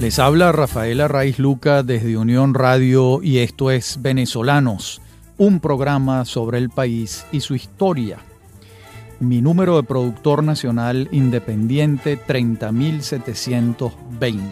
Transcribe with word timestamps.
Les 0.00 0.18
habla 0.18 0.50
Rafaela 0.52 1.08
Raiz 1.08 1.38
Luca 1.38 1.82
desde 1.82 2.18
Unión 2.18 2.52
Radio 2.52 3.22
y 3.22 3.38
esto 3.38 3.70
es 3.70 4.02
Venezolanos, 4.02 5.00
un 5.38 5.58
programa 5.58 6.26
sobre 6.26 6.58
el 6.58 6.68
país 6.68 7.24
y 7.32 7.40
su 7.40 7.54
historia. 7.54 8.18
Mi 9.20 9.40
número 9.40 9.76
de 9.76 9.84
productor 9.84 10.44
nacional 10.44 11.08
independiente 11.12 12.18
30720. 12.18 14.42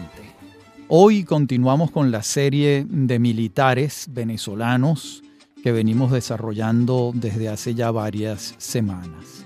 Hoy 0.87 1.23
continuamos 1.23 1.91
con 1.91 2.09
la 2.09 2.23
serie 2.23 2.83
de 2.89 3.19
militares 3.19 4.07
venezolanos 4.09 5.21
que 5.61 5.71
venimos 5.71 6.11
desarrollando 6.11 7.11
desde 7.13 7.49
hace 7.49 7.75
ya 7.75 7.91
varias 7.91 8.55
semanas. 8.57 9.45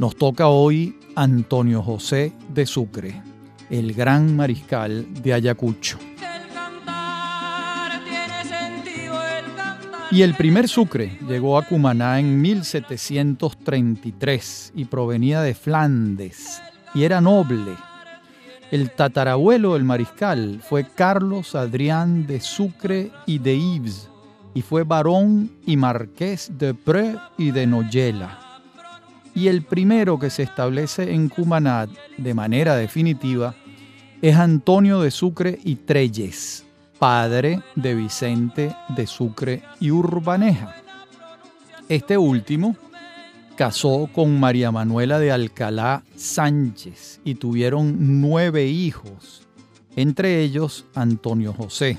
Nos 0.00 0.16
toca 0.16 0.48
hoy 0.48 0.96
Antonio 1.14 1.80
José 1.80 2.32
de 2.52 2.66
Sucre, 2.66 3.22
el 3.70 3.94
gran 3.94 4.36
mariscal 4.36 5.06
de 5.22 5.34
Ayacucho. 5.34 5.98
Y 10.10 10.22
el 10.22 10.32
primer 10.34 10.68
Sucre 10.68 11.18
llegó 11.28 11.58
a 11.58 11.66
Cumaná 11.66 12.18
en 12.18 12.40
1733 12.40 14.72
y 14.74 14.86
provenía 14.86 15.42
de 15.42 15.52
Flandes 15.54 16.62
y 16.94 17.04
era 17.04 17.20
noble. 17.20 17.76
El 18.70 18.90
tatarabuelo 18.90 19.74
del 19.74 19.84
mariscal 19.84 20.62
fue 20.62 20.86
Carlos 20.86 21.54
Adrián 21.54 22.26
de 22.26 22.40
Sucre 22.40 23.10
y 23.26 23.38
de 23.38 23.54
Ives 23.54 24.08
y 24.54 24.62
fue 24.62 24.84
barón 24.84 25.50
y 25.66 25.76
marqués 25.76 26.52
de 26.56 26.72
Pre 26.72 27.16
y 27.36 27.50
de 27.50 27.66
Noyela. 27.66 28.47
Y 29.38 29.46
el 29.46 29.62
primero 29.62 30.18
que 30.18 30.30
se 30.30 30.42
establece 30.42 31.14
en 31.14 31.28
Cumaná 31.28 31.86
de 32.16 32.34
manera 32.34 32.74
definitiva 32.74 33.54
es 34.20 34.34
Antonio 34.34 35.00
de 35.00 35.12
Sucre 35.12 35.60
y 35.62 35.76
Treyes 35.76 36.66
padre 36.98 37.62
de 37.76 37.94
Vicente 37.94 38.74
de 38.88 39.06
Sucre 39.06 39.62
y 39.78 39.92
Urbaneja. 39.92 40.74
Este 41.88 42.18
último 42.18 42.74
casó 43.54 44.10
con 44.12 44.40
María 44.40 44.72
Manuela 44.72 45.20
de 45.20 45.30
Alcalá 45.30 46.02
Sánchez 46.16 47.20
y 47.24 47.36
tuvieron 47.36 48.20
nueve 48.20 48.66
hijos, 48.66 49.46
entre 49.94 50.42
ellos 50.42 50.84
Antonio 50.96 51.52
José. 51.52 51.96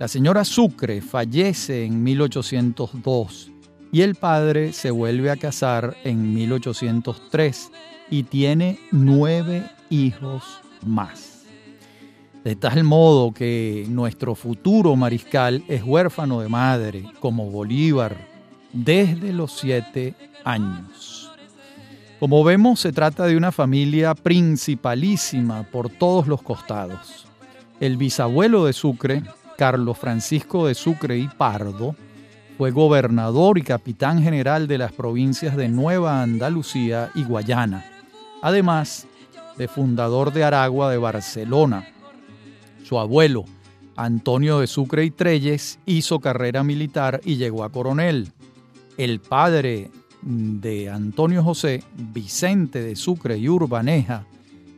La 0.00 0.08
señora 0.08 0.44
Sucre 0.44 1.02
fallece 1.02 1.84
en 1.84 2.02
1802 2.02 3.52
y 3.96 4.02
el 4.02 4.14
padre 4.14 4.74
se 4.74 4.90
vuelve 4.90 5.30
a 5.30 5.38
casar 5.38 5.96
en 6.04 6.34
1803 6.34 7.70
y 8.10 8.24
tiene 8.24 8.78
nueve 8.92 9.64
hijos 9.88 10.42
más 10.84 11.46
de 12.44 12.56
tal 12.56 12.84
modo 12.84 13.32
que 13.32 13.86
nuestro 13.88 14.34
futuro 14.34 14.96
mariscal 14.96 15.64
es 15.66 15.82
huérfano 15.82 16.40
de 16.42 16.48
madre, 16.50 17.04
como 17.20 17.50
Bolívar, 17.50 18.18
desde 18.70 19.32
los 19.32 19.52
siete 19.52 20.14
años. 20.44 21.32
Como 22.20 22.44
vemos, 22.44 22.80
se 22.80 22.92
trata 22.92 23.24
de 23.24 23.38
una 23.38 23.50
familia 23.50 24.14
principalísima 24.14 25.62
por 25.62 25.88
todos 25.88 26.26
los 26.26 26.42
costados. 26.42 27.26
El 27.80 27.96
bisabuelo 27.96 28.66
de 28.66 28.74
Sucre, 28.74 29.22
Carlos 29.56 29.96
Francisco 29.96 30.66
de 30.66 30.74
Sucre 30.74 31.18
y 31.18 31.28
Pardo, 31.28 31.96
fue 32.56 32.70
gobernador 32.70 33.58
y 33.58 33.62
capitán 33.62 34.22
general 34.22 34.66
de 34.66 34.78
las 34.78 34.92
provincias 34.92 35.56
de 35.56 35.68
Nueva 35.68 36.22
Andalucía 36.22 37.10
y 37.14 37.24
Guayana, 37.24 37.84
además 38.42 39.06
de 39.58 39.68
fundador 39.68 40.32
de 40.32 40.44
Aragua 40.44 40.90
de 40.90 40.98
Barcelona, 40.98 41.86
su 42.82 42.98
abuelo, 42.98 43.44
Antonio 43.96 44.60
de 44.60 44.66
Sucre 44.66 45.04
y 45.04 45.10
Treyes, 45.10 45.78
hizo 45.86 46.20
carrera 46.20 46.62
militar 46.62 47.20
y 47.24 47.36
llegó 47.36 47.64
a 47.64 47.70
coronel. 47.70 48.32
El 48.96 49.20
padre 49.20 49.90
de 50.22 50.90
Antonio 50.90 51.42
José, 51.42 51.82
Vicente 51.94 52.82
de 52.82 52.96
Sucre 52.96 53.36
y 53.38 53.48
Urbaneja, 53.48 54.24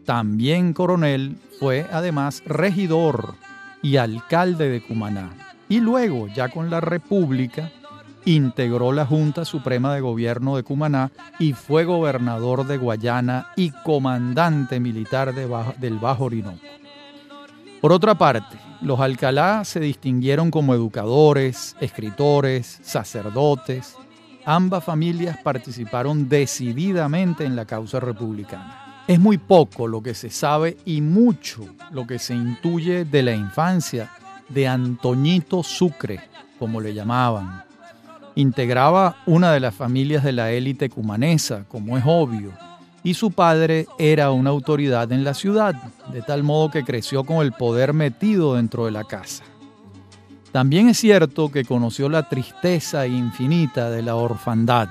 también 0.04 0.72
coronel, 0.72 1.36
fue 1.60 1.86
además 1.92 2.42
regidor 2.46 3.34
y 3.82 3.96
alcalde 3.96 4.68
de 4.68 4.80
Cumaná. 4.80 5.30
Y 5.68 5.80
luego, 5.80 6.28
ya 6.28 6.48
con 6.48 6.70
la 6.70 6.80
República, 6.80 7.70
integró 8.34 8.92
la 8.92 9.06
Junta 9.06 9.44
Suprema 9.44 9.94
de 9.94 10.00
Gobierno 10.00 10.56
de 10.56 10.62
Cumaná 10.62 11.10
y 11.38 11.54
fue 11.54 11.84
gobernador 11.84 12.66
de 12.66 12.76
Guayana 12.76 13.48
y 13.56 13.70
comandante 13.70 14.80
militar 14.80 15.34
del 15.34 15.98
Bajo 15.98 16.24
Orinoco. 16.24 16.58
Por 17.80 17.92
otra 17.92 18.16
parte, 18.16 18.58
los 18.82 19.00
Alcalá 19.00 19.64
se 19.64 19.80
distinguieron 19.80 20.50
como 20.50 20.74
educadores, 20.74 21.76
escritores, 21.80 22.80
sacerdotes. 22.82 23.96
Ambas 24.44 24.84
familias 24.84 25.38
participaron 25.42 26.28
decididamente 26.28 27.44
en 27.44 27.56
la 27.56 27.64
causa 27.64 28.00
republicana. 28.00 29.04
Es 29.06 29.18
muy 29.18 29.38
poco 29.38 29.86
lo 29.86 30.02
que 30.02 30.14
se 30.14 30.28
sabe 30.28 30.76
y 30.84 31.00
mucho 31.00 31.64
lo 31.92 32.06
que 32.06 32.18
se 32.18 32.34
intuye 32.34 33.04
de 33.04 33.22
la 33.22 33.32
infancia 33.32 34.10
de 34.48 34.68
Antoñito 34.68 35.62
Sucre, 35.62 36.20
como 36.58 36.80
le 36.80 36.92
llamaban. 36.92 37.67
Integraba 38.38 39.16
una 39.26 39.50
de 39.50 39.58
las 39.58 39.74
familias 39.74 40.22
de 40.22 40.30
la 40.30 40.52
élite 40.52 40.88
cumanesa, 40.88 41.64
como 41.66 41.98
es 41.98 42.04
obvio, 42.06 42.52
y 43.02 43.14
su 43.14 43.32
padre 43.32 43.86
era 43.98 44.30
una 44.30 44.50
autoridad 44.50 45.10
en 45.10 45.24
la 45.24 45.34
ciudad, 45.34 45.74
de 46.12 46.22
tal 46.22 46.44
modo 46.44 46.70
que 46.70 46.84
creció 46.84 47.24
con 47.24 47.44
el 47.44 47.50
poder 47.50 47.92
metido 47.94 48.54
dentro 48.54 48.84
de 48.84 48.92
la 48.92 49.02
casa. 49.02 49.42
También 50.52 50.88
es 50.88 50.98
cierto 50.98 51.50
que 51.50 51.64
conoció 51.64 52.08
la 52.08 52.28
tristeza 52.28 53.08
infinita 53.08 53.90
de 53.90 54.02
la 54.02 54.14
orfandad, 54.14 54.90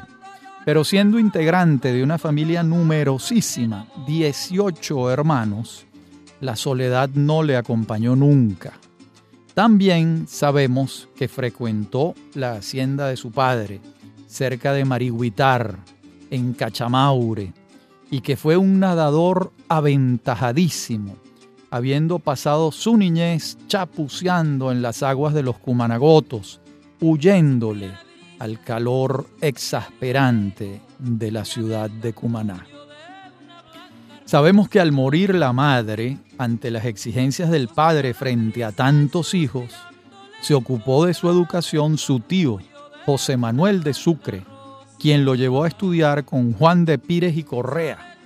pero 0.65 0.83
siendo 0.83 1.17
integrante 1.17 1.93
de 1.93 2.03
una 2.03 2.17
familia 2.17 2.63
numerosísima, 2.63 3.87
18 4.05 5.09
hermanos, 5.09 5.85
la 6.41 6.57
soledad 6.57 7.11
no 7.13 7.43
le 7.43 7.55
acompañó 7.55 8.13
nunca. 8.13 8.73
También 9.57 10.27
sabemos 10.27 11.09
que 11.15 11.27
frecuentó 11.27 12.13
la 12.35 12.51
hacienda 12.51 13.07
de 13.07 13.17
su 13.17 13.31
padre, 13.31 13.81
cerca 14.27 14.71
de 14.71 14.85
Mariguitar, 14.85 15.79
en 16.29 16.53
Cachamaure, 16.53 17.53
y 18.11 18.21
que 18.21 18.37
fue 18.37 18.55
un 18.55 18.79
nadador 18.79 19.51
aventajadísimo, 19.67 21.15
habiendo 21.71 22.19
pasado 22.19 22.71
su 22.71 22.97
niñez 22.97 23.57
chapuceando 23.67 24.71
en 24.71 24.83
las 24.83 25.01
aguas 25.01 25.33
de 25.33 25.41
los 25.41 25.57
Cumanagotos, 25.57 26.61
huyéndole 27.01 27.89
al 28.37 28.63
calor 28.63 29.27
exasperante 29.41 30.81
de 30.99 31.31
la 31.31 31.45
ciudad 31.45 31.89
de 31.89 32.13
Cumaná. 32.13 32.76
Sabemos 34.27 34.67
que 34.67 34.81
al 34.81 34.91
morir 34.91 35.33
la 35.33 35.53
madre, 35.53 36.17
ante 36.37 36.69
las 36.69 36.83
exigencias 36.83 37.49
del 37.49 37.69
padre 37.69 38.13
frente 38.13 38.65
a 38.65 38.73
tantos 38.73 39.33
hijos, 39.33 39.73
se 40.41 40.53
ocupó 40.53 41.05
de 41.05 41.13
su 41.13 41.29
educación 41.29 41.97
su 41.97 42.19
tío, 42.19 42.59
José 43.05 43.37
Manuel 43.37 43.83
de 43.83 43.93
Sucre, 43.93 44.43
quien 44.99 45.23
lo 45.23 45.33
llevó 45.35 45.63
a 45.63 45.69
estudiar 45.69 46.25
con 46.25 46.51
Juan 46.51 46.83
de 46.83 46.97
Pires 46.97 47.37
y 47.37 47.43
Correa. 47.43 48.17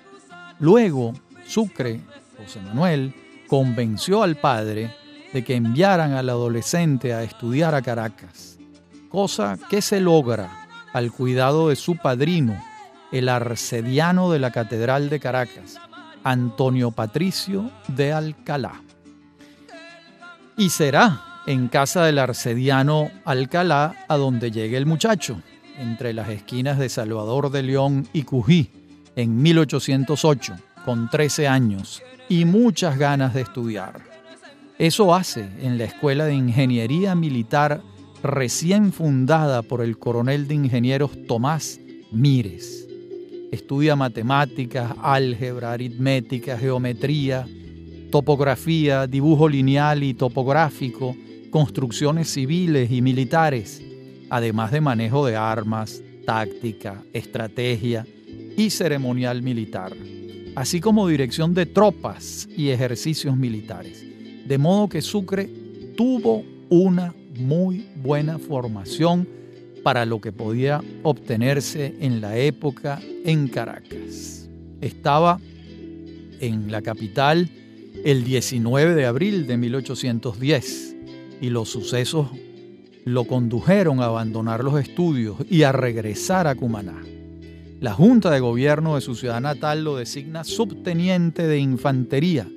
Luego, 0.57 1.13
Sucre, 1.45 2.01
José 2.35 2.59
Manuel, 2.61 3.13
convenció 3.47 4.23
al 4.23 4.37
padre 4.37 4.95
de 5.33 5.43
que 5.43 5.53
enviaran 5.55 6.13
al 6.13 6.29
adolescente 6.29 7.13
a 7.13 7.21
estudiar 7.21 7.75
a 7.75 7.83
Caracas, 7.83 8.57
cosa 9.09 9.59
que 9.69 9.83
se 9.83 9.99
logra 9.99 10.67
al 10.93 11.11
cuidado 11.11 11.69
de 11.69 11.75
su 11.75 11.95
padrino, 11.95 12.59
el 13.11 13.29
arcediano 13.29 14.31
de 14.31 14.39
la 14.39 14.49
Catedral 14.49 15.09
de 15.11 15.19
Caracas, 15.19 15.77
Antonio 16.23 16.91
Patricio 16.91 17.69
de 17.87 18.13
Alcalá. 18.13 18.81
Y 20.57 20.69
será 20.69 21.41
en 21.47 21.67
casa 21.67 22.05
del 22.05 22.19
arcediano 22.19 23.09
Alcalá 23.25 23.95
a 24.07 24.17
donde 24.17 24.51
llegue 24.51 24.77
el 24.77 24.85
muchacho, 24.85 25.41
entre 25.77 26.13
las 26.13 26.29
esquinas 26.29 26.77
de 26.77 26.89
Salvador 26.89 27.49
de 27.49 27.63
León 27.63 28.07
y 28.13 28.23
Cují, 28.23 28.69
en 29.15 29.41
1808, 29.41 30.55
con 30.85 31.09
13 31.09 31.47
años 31.47 32.01
y 32.29 32.45
muchas 32.45 32.97
ganas 32.97 33.33
de 33.33 33.41
estudiar. 33.41 34.01
Eso 34.77 35.13
hace 35.13 35.49
en 35.61 35.77
la 35.77 35.85
Escuela 35.85 36.25
de 36.25 36.33
Ingeniería 36.33 37.13
Militar 37.13 37.81
recién 38.23 38.93
fundada 38.93 39.61
por 39.61 39.81
el 39.81 39.97
coronel 39.97 40.47
de 40.47 40.55
ingenieros 40.55 41.11
Tomás 41.27 41.79
Mires. 42.11 42.87
Estudia 43.51 43.97
matemáticas, 43.97 44.93
álgebra, 45.01 45.73
aritmética, 45.73 46.57
geometría, 46.57 47.45
topografía, 48.09 49.07
dibujo 49.07 49.49
lineal 49.49 50.03
y 50.03 50.13
topográfico, 50.13 51.15
construcciones 51.49 52.29
civiles 52.29 52.89
y 52.91 53.01
militares, 53.01 53.81
además 54.29 54.71
de 54.71 54.79
manejo 54.79 55.25
de 55.25 55.35
armas, 55.35 56.01
táctica, 56.25 57.03
estrategia 57.11 58.07
y 58.55 58.69
ceremonial 58.69 59.41
militar, 59.41 59.93
así 60.55 60.79
como 60.79 61.09
dirección 61.09 61.53
de 61.53 61.65
tropas 61.65 62.47
y 62.55 62.69
ejercicios 62.69 63.35
militares. 63.35 64.05
De 64.47 64.57
modo 64.57 64.87
que 64.87 65.01
Sucre 65.01 65.49
tuvo 65.97 66.45
una 66.69 67.13
muy 67.37 67.85
buena 67.97 68.39
formación 68.39 69.27
para 69.83 70.05
lo 70.05 70.21
que 70.21 70.31
podía 70.31 70.81
obtenerse 71.03 71.95
en 71.99 72.21
la 72.21 72.37
época 72.37 73.01
en 73.25 73.47
Caracas. 73.47 74.49
Estaba 74.81 75.39
en 76.39 76.71
la 76.71 76.81
capital 76.81 77.49
el 78.03 78.23
19 78.23 78.95
de 78.95 79.05
abril 79.05 79.47
de 79.47 79.57
1810 79.57 80.95
y 81.41 81.49
los 81.49 81.69
sucesos 81.69 82.27
lo 83.05 83.25
condujeron 83.25 83.99
a 83.99 84.05
abandonar 84.05 84.63
los 84.63 84.79
estudios 84.79 85.37
y 85.49 85.63
a 85.63 85.71
regresar 85.71 86.47
a 86.47 86.55
Cumaná. 86.55 87.01
La 87.79 87.93
Junta 87.93 88.29
de 88.29 88.39
Gobierno 88.39 88.95
de 88.95 89.01
su 89.01 89.15
ciudad 89.15 89.41
natal 89.41 89.83
lo 89.83 89.95
designa 89.97 90.43
subteniente 90.43 91.47
de 91.47 91.57
infantería 91.57 92.47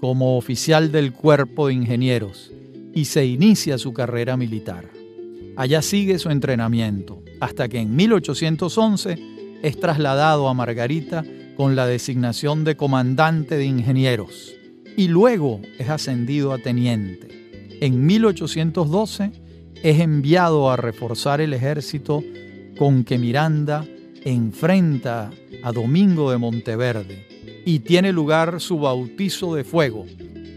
como 0.00 0.38
oficial 0.38 0.90
del 0.90 1.12
cuerpo 1.12 1.66
de 1.66 1.74
ingenieros 1.74 2.50
y 2.94 3.04
se 3.04 3.26
inicia 3.26 3.76
su 3.76 3.92
carrera 3.92 4.38
militar. 4.38 4.99
Allá 5.60 5.82
sigue 5.82 6.18
su 6.18 6.30
entrenamiento, 6.30 7.22
hasta 7.38 7.68
que 7.68 7.80
en 7.80 7.94
1811 7.94 9.18
es 9.62 9.78
trasladado 9.78 10.48
a 10.48 10.54
Margarita 10.54 11.22
con 11.54 11.76
la 11.76 11.86
designación 11.86 12.64
de 12.64 12.78
comandante 12.78 13.58
de 13.58 13.66
ingenieros 13.66 14.54
y 14.96 15.08
luego 15.08 15.60
es 15.78 15.90
ascendido 15.90 16.54
a 16.54 16.58
teniente. 16.58 17.76
En 17.82 18.06
1812 18.06 19.32
es 19.82 20.00
enviado 20.00 20.70
a 20.70 20.78
reforzar 20.78 21.42
el 21.42 21.52
ejército 21.52 22.24
con 22.78 23.04
que 23.04 23.18
Miranda 23.18 23.84
enfrenta 24.24 25.30
a 25.62 25.72
Domingo 25.72 26.30
de 26.30 26.38
Monteverde 26.38 27.29
y 27.64 27.80
tiene 27.80 28.12
lugar 28.12 28.60
su 28.60 28.78
bautizo 28.78 29.54
de 29.54 29.64
fuego, 29.64 30.06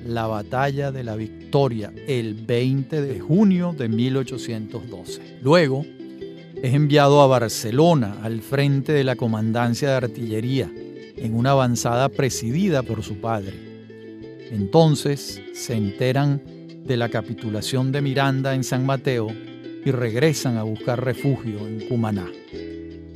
la 0.05 0.27
batalla 0.27 0.91
de 0.91 1.03
la 1.03 1.15
Victoria, 1.15 1.93
el 2.07 2.33
20 2.33 3.01
de 3.01 3.19
junio 3.19 3.73
de 3.77 3.89
1812. 3.89 5.39
Luego 5.41 5.85
es 6.61 6.73
enviado 6.73 7.21
a 7.21 7.27
Barcelona 7.27 8.17
al 8.23 8.41
frente 8.41 8.93
de 8.93 9.03
la 9.03 9.15
comandancia 9.15 9.89
de 9.89 9.95
artillería 9.95 10.71
en 11.17 11.35
una 11.35 11.51
avanzada 11.51 12.09
presidida 12.09 12.83
por 12.83 13.03
su 13.03 13.17
padre. 13.17 13.53
Entonces 14.51 15.41
se 15.53 15.73
enteran 15.73 16.41
de 16.85 16.97
la 16.97 17.09
capitulación 17.09 17.91
de 17.91 18.01
Miranda 18.01 18.55
en 18.55 18.63
San 18.63 18.85
Mateo 18.85 19.27
y 19.85 19.91
regresan 19.91 20.57
a 20.57 20.63
buscar 20.63 21.03
refugio 21.03 21.67
en 21.67 21.87
Cumaná. 21.87 22.27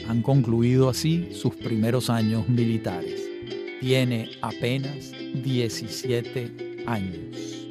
Han 0.07 0.21
concluido 0.21 0.89
así 0.89 1.29
sus 1.33 1.55
primeros 1.55 2.09
años 2.09 2.47
militares. 2.47 3.26
Tiene 3.79 4.31
apenas 4.41 5.11
17 5.33 6.83
años. 6.85 7.67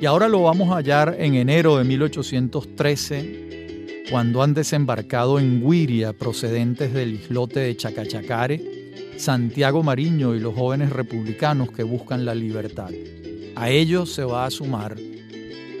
Y 0.00 0.06
ahora 0.06 0.28
lo 0.28 0.42
vamos 0.42 0.70
a 0.70 0.76
hallar 0.76 1.16
en 1.18 1.34
enero 1.34 1.78
de 1.78 1.84
1813, 1.84 4.06
cuando 4.10 4.42
han 4.42 4.52
desembarcado 4.52 5.38
en 5.38 5.64
Guiria 5.64 6.12
procedentes 6.12 6.92
del 6.92 7.14
islote 7.14 7.60
de 7.60 7.76
Chacachacare, 7.76 8.82
Santiago 9.16 9.82
Mariño 9.82 10.34
y 10.34 10.40
los 10.40 10.54
jóvenes 10.54 10.90
republicanos 10.90 11.70
que 11.70 11.84
buscan 11.84 12.24
la 12.24 12.34
libertad. 12.34 12.90
A 13.54 13.70
ellos 13.70 14.12
se 14.12 14.24
va 14.24 14.46
a 14.46 14.50
sumar 14.50 14.96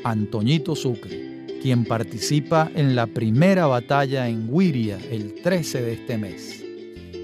Antoñito 0.04 0.76
Sucre, 0.76 1.46
quien 1.60 1.84
participa 1.84 2.70
en 2.74 2.94
la 2.94 3.06
primera 3.06 3.66
batalla 3.66 4.28
en 4.28 4.52
Guiria 4.52 4.98
el 5.10 5.42
13 5.42 5.82
de 5.82 5.92
este 5.94 6.18
mes. 6.18 6.62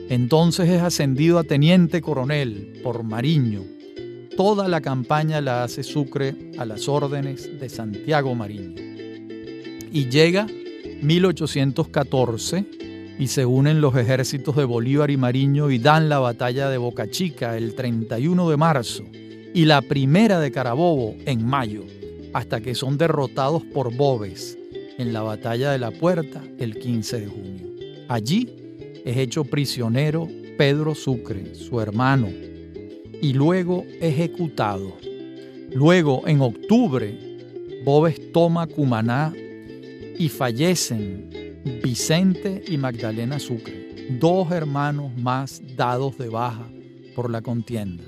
Entonces 0.09 0.71
es 0.71 0.83
ascendido 0.83 1.39
a 1.39 1.45
teniente 1.45 2.01
coronel 2.01 2.81
por 2.83 3.03
Mariño. 3.03 3.63
Toda 4.37 4.67
la 4.69 4.81
campaña 4.81 5.41
la 5.41 5.65
hace 5.65 5.83
Sucre 5.83 6.53
a 6.59 6.65
las 6.65 6.89
órdenes 6.89 7.61
de 7.61 7.69
Santiago 7.69 8.35
Mariño. 8.35 8.81
Y 9.93 10.09
llega 10.09 10.47
1814 11.03 12.65
y 13.19 13.27
se 13.27 13.45
unen 13.45 13.81
los 13.81 13.97
ejércitos 13.97 14.57
de 14.57 14.65
Bolívar 14.65 15.11
y 15.11 15.17
Mariño 15.17 15.71
y 15.71 15.79
dan 15.79 16.09
la 16.09 16.21
batalla 16.21 16.71
de 16.71 16.79
Boca 16.79 17.11
Chica 17.11 17.57
el 17.57 17.75
31 17.75 18.49
de 18.49 18.57
marzo 18.57 19.05
y 19.53 19.65
la 19.65 19.83
primera 19.83 20.41
de 20.41 20.53
Carabobo 20.53 21.17
en 21.27 21.45
mayo, 21.45 21.85
hasta 22.33 22.61
que 22.61 22.75
son 22.75 22.97
derrotados 22.97 23.63
por 23.65 23.95
Bobes 23.95 24.57
en 24.99 25.13
la 25.13 25.23
batalla 25.23 25.73
de 25.73 25.79
la 25.79 25.91
Puerta 25.91 26.43
el 26.59 26.79
15 26.79 27.21
de 27.21 27.27
junio. 27.27 27.67
Allí 28.09 28.58
es 29.09 29.17
hecho 29.17 29.43
prisionero 29.45 30.29
Pedro 30.59 30.95
Sucre, 30.95 31.55
su 31.55 31.81
hermano, 31.81 32.29
y 33.23 33.33
luego 33.33 33.87
ejecutado. 34.03 34.99
Luego, 35.73 36.29
en 36.29 36.43
octubre, 36.43 37.19
Bobes 37.87 38.33
toma 38.33 38.67
Cumaná 38.67 39.33
y 40.19 40.29
fallecen 40.29 41.31
Vicente 41.83 42.63
y 42.69 42.77
Magdalena 42.77 43.39
Sucre, 43.39 44.09
dos 44.21 44.53
hermanos 44.53 45.17
más 45.17 45.63
dados 45.75 46.19
de 46.19 46.29
baja 46.29 46.69
por 47.17 47.31
la 47.31 47.41
contienda. 47.41 48.05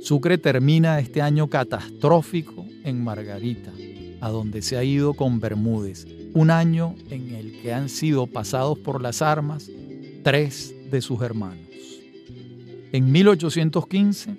Sucre 0.00 0.38
termina 0.38 1.00
este 1.00 1.22
año 1.22 1.48
catastrófico 1.48 2.64
en 2.84 3.02
Margarita, 3.02 3.72
a 4.20 4.30
donde 4.30 4.62
se 4.62 4.76
ha 4.76 4.84
ido 4.84 5.12
con 5.14 5.40
Bermúdez, 5.40 6.06
un 6.34 6.52
año 6.52 6.94
en 7.10 7.34
el 7.34 7.60
que 7.62 7.72
han 7.72 7.88
sido 7.88 8.28
pasados 8.28 8.78
por 8.78 9.02
las 9.02 9.22
armas 9.22 9.68
tres 10.22 10.74
de 10.90 11.00
sus 11.00 11.22
hermanos. 11.22 11.66
En 12.92 13.10
1815 13.12 14.36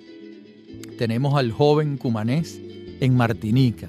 tenemos 0.98 1.34
al 1.34 1.52
joven 1.52 1.96
cumanés 1.96 2.60
en 3.00 3.16
Martinica, 3.16 3.88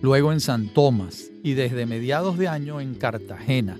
luego 0.00 0.32
en 0.32 0.40
San 0.40 0.68
Tomás 0.68 1.30
y 1.42 1.54
desde 1.54 1.86
mediados 1.86 2.38
de 2.38 2.48
año 2.48 2.80
en 2.80 2.94
Cartagena, 2.94 3.78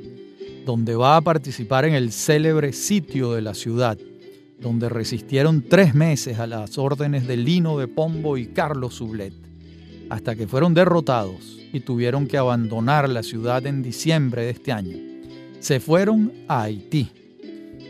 donde 0.67 0.95
va 0.95 1.17
a 1.17 1.21
participar 1.21 1.85
en 1.85 1.95
el 1.95 2.13
célebre 2.13 2.73
sitio 2.73 3.33
de 3.33 3.43
la 3.43 3.55
ciudad, 3.55 3.99
donde 4.61 4.89
resistieron 4.89 5.63
tres 5.63 5.95
meses 5.95 6.39
a 6.39 6.47
las 6.47 6.79
órdenes 6.79 7.27
de 7.27 7.37
Lino 7.37 7.79
de 7.79 7.89
Pombo 7.89 8.37
y 8.37 8.47
Carlos 8.47 8.95
Sublet, 8.95 9.35
hasta 10.11 10.35
que 10.35 10.47
fueron 10.47 10.75
derrotados 10.75 11.59
y 11.73 11.81
tuvieron 11.81 12.27
que 12.27 12.39
abandonar 12.39 13.09
la 13.09 13.23
ciudad 13.23 13.67
en 13.67 13.83
diciembre 13.83 14.43
de 14.43 14.51
este 14.51 14.73
año. 14.73 14.99
Se 15.61 15.81
fueron 15.81 16.33
a 16.47 16.63
Haití 16.63 17.09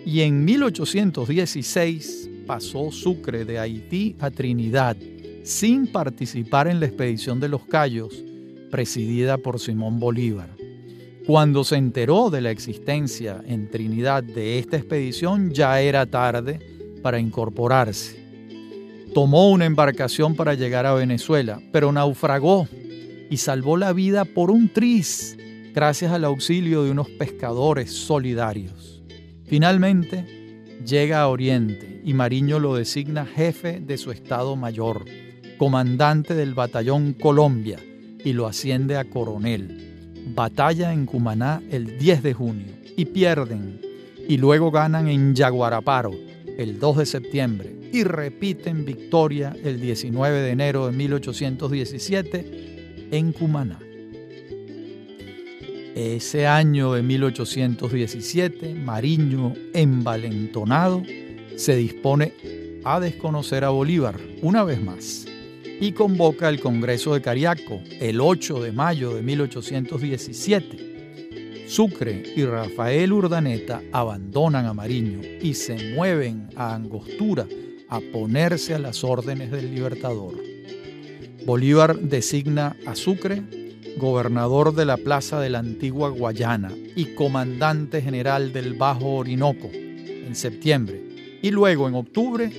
y 0.04 0.20
en 0.20 0.44
1816 0.44 2.30
pasó 2.46 2.92
Sucre 2.92 3.44
de 3.44 3.58
Haití 3.58 4.16
a 4.20 4.30
Trinidad 4.30 4.96
sin 5.42 5.86
participar 5.86 6.68
en 6.68 6.80
la 6.80 6.86
expedición 6.86 7.40
de 7.40 7.48
los 7.48 7.64
Cayos 7.66 8.22
presidida 8.70 9.38
por 9.38 9.60
Simón 9.60 10.00
Bolívar. 10.00 10.50
Cuando 11.26 11.64
se 11.64 11.76
enteró 11.76 12.28
de 12.28 12.40
la 12.40 12.50
existencia 12.50 13.42
en 13.46 13.70
Trinidad 13.70 14.22
de 14.22 14.58
esta 14.58 14.76
expedición, 14.76 15.52
ya 15.52 15.80
era 15.80 16.06
tarde 16.06 16.58
para 17.02 17.18
incorporarse. 17.18 18.22
Tomó 19.14 19.50
una 19.50 19.64
embarcación 19.64 20.34
para 20.34 20.54
llegar 20.54 20.86
a 20.86 20.94
Venezuela, 20.94 21.60
pero 21.72 21.92
naufragó 21.92 22.68
y 23.30 23.36
salvó 23.36 23.76
la 23.76 23.92
vida 23.92 24.24
por 24.24 24.50
un 24.50 24.68
tris 24.68 25.38
gracias 25.72 26.12
al 26.12 26.24
auxilio 26.24 26.84
de 26.84 26.90
unos 26.90 27.08
pescadores 27.10 27.92
solidarios. 27.92 28.93
Finalmente, 29.54 30.24
llega 30.84 31.20
a 31.20 31.28
Oriente 31.28 32.00
y 32.04 32.12
Mariño 32.12 32.58
lo 32.58 32.74
designa 32.74 33.24
jefe 33.24 33.78
de 33.78 33.98
su 33.98 34.10
Estado 34.10 34.56
Mayor, 34.56 35.04
comandante 35.58 36.34
del 36.34 36.54
Batallón 36.54 37.12
Colombia 37.12 37.78
y 38.24 38.32
lo 38.32 38.48
asciende 38.48 38.96
a 38.96 39.04
coronel 39.04 40.24
batalla 40.34 40.92
en 40.92 41.06
Cumaná 41.06 41.62
el 41.70 41.98
10 41.98 42.24
de 42.24 42.34
junio 42.34 42.72
y 42.96 43.04
pierden 43.04 43.80
y 44.28 44.38
luego 44.38 44.72
ganan 44.72 45.06
en 45.06 45.36
Yaguaraparo 45.36 46.10
el 46.58 46.80
2 46.80 46.96
de 46.96 47.06
septiembre 47.06 47.76
y 47.92 48.02
repiten 48.02 48.84
victoria 48.84 49.54
el 49.62 49.80
19 49.80 50.40
de 50.40 50.50
enero 50.50 50.86
de 50.86 50.96
1817 50.96 53.08
en 53.12 53.30
Cumaná. 53.30 53.83
Ese 55.94 56.46
año 56.48 56.94
de 56.94 57.04
1817, 57.04 58.74
Mariño, 58.74 59.54
envalentonado, 59.72 61.04
se 61.54 61.76
dispone 61.76 62.32
a 62.82 62.98
desconocer 62.98 63.62
a 63.62 63.68
Bolívar 63.68 64.18
una 64.42 64.64
vez 64.64 64.82
más 64.82 65.24
y 65.80 65.92
convoca 65.92 66.48
el 66.48 66.58
Congreso 66.58 67.14
de 67.14 67.22
Cariaco 67.22 67.80
el 68.00 68.20
8 68.20 68.60
de 68.60 68.72
mayo 68.72 69.14
de 69.14 69.22
1817. 69.22 71.66
Sucre 71.68 72.24
y 72.34 72.44
Rafael 72.44 73.12
Urdaneta 73.12 73.80
abandonan 73.92 74.66
a 74.66 74.74
Mariño 74.74 75.20
y 75.40 75.54
se 75.54 75.94
mueven 75.94 76.48
a 76.56 76.74
Angostura 76.74 77.46
a 77.88 78.00
ponerse 78.12 78.74
a 78.74 78.80
las 78.80 79.04
órdenes 79.04 79.52
del 79.52 79.72
Libertador. 79.72 80.34
Bolívar 81.46 81.96
designa 82.00 82.76
a 82.84 82.96
Sucre 82.96 83.63
gobernador 83.96 84.74
de 84.74 84.84
la 84.84 84.96
plaza 84.96 85.40
de 85.40 85.50
la 85.50 85.60
antigua 85.60 86.08
Guayana 86.10 86.72
y 86.96 87.14
comandante 87.14 88.02
general 88.02 88.52
del 88.52 88.74
Bajo 88.74 89.16
Orinoco 89.16 89.70
en 89.72 90.34
septiembre 90.34 91.02
y 91.42 91.50
luego 91.50 91.88
en 91.88 91.94
octubre 91.94 92.50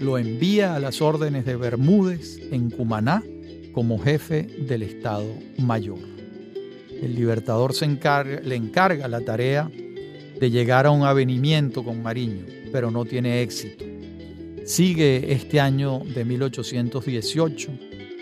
lo 0.00 0.18
envía 0.18 0.74
a 0.74 0.80
las 0.80 1.00
órdenes 1.00 1.44
de 1.44 1.56
Bermúdez 1.56 2.38
en 2.50 2.70
Cumaná 2.70 3.22
como 3.72 3.98
jefe 3.98 4.42
del 4.42 4.82
Estado 4.82 5.26
Mayor. 5.58 5.98
El 7.00 7.14
libertador 7.14 7.72
se 7.72 7.86
le 7.86 8.54
encarga 8.56 9.08
la 9.08 9.20
tarea 9.20 9.70
de 10.40 10.50
llegar 10.50 10.86
a 10.86 10.90
un 10.90 11.04
avenimiento 11.04 11.84
con 11.84 12.02
Mariño, 12.02 12.44
pero 12.72 12.90
no 12.90 13.04
tiene 13.04 13.42
éxito. 13.42 13.84
Sigue 14.64 15.32
este 15.32 15.60
año 15.60 16.00
de 16.14 16.24
1818 16.24 17.70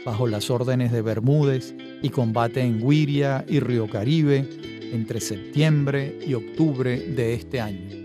bajo 0.05 0.27
las 0.27 0.51
órdenes 0.51 0.93
de 0.93 1.03
Bermúdez 1.03 1.75
y 2.03 2.11
combate 2.11 2.61
en 2.61 2.87
Guiria 2.87 3.45
y 3.49 3.61
Río 3.61 3.89
Caribe 3.89 4.49
entre 4.93 5.21
septiembre 5.21 6.19
y 6.27 6.35
octubre 6.35 6.99
de 6.99 7.35
este 7.35 7.61
año. 7.61 8.01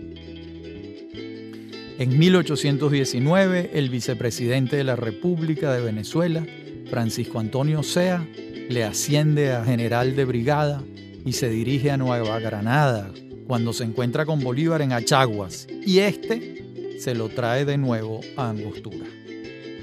En 1.98 2.18
1819, 2.18 3.70
el 3.72 3.88
vicepresidente 3.88 4.76
de 4.76 4.84
la 4.84 4.96
República 4.96 5.72
de 5.72 5.80
Venezuela, 5.80 6.46
Francisco 6.90 7.38
Antonio 7.38 7.82
Sea, 7.82 8.26
le 8.68 8.84
asciende 8.84 9.52
a 9.52 9.64
general 9.64 10.14
de 10.14 10.24
brigada 10.24 10.82
y 11.24 11.32
se 11.32 11.48
dirige 11.48 11.90
a 11.90 11.96
Nueva 11.96 12.38
Granada 12.38 13.10
cuando 13.46 13.72
se 13.72 13.84
encuentra 13.84 14.26
con 14.26 14.40
Bolívar 14.40 14.82
en 14.82 14.92
Achaguas 14.92 15.66
y 15.86 16.00
este 16.00 16.98
se 16.98 17.14
lo 17.14 17.28
trae 17.28 17.64
de 17.64 17.78
nuevo 17.78 18.20
a 18.36 18.50
Angostura. 18.50 19.06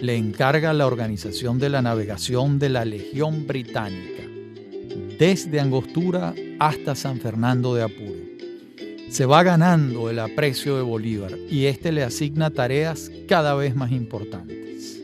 Le 0.03 0.17
encarga 0.17 0.73
la 0.73 0.85
organización 0.85 1.59
de 1.59 1.69
la 1.69 1.81
navegación 1.81 2.59
de 2.59 2.67
la 2.67 2.83
Legión 2.83 3.47
Británica 3.47 4.23
desde 5.17 5.61
Angostura 5.61 6.35
hasta 6.59 6.93
San 6.93 7.21
Fernando 7.21 7.73
de 7.73 7.83
Apure. 7.83 8.37
Se 9.09 9.25
va 9.25 9.43
ganando 9.43 10.09
el 10.09 10.19
aprecio 10.19 10.75
de 10.75 10.81
Bolívar 10.81 11.31
y 11.49 11.67
este 11.67 11.93
le 11.93 12.03
asigna 12.03 12.49
tareas 12.49 13.09
cada 13.29 13.55
vez 13.55 13.77
más 13.77 13.93
importantes. 13.93 15.01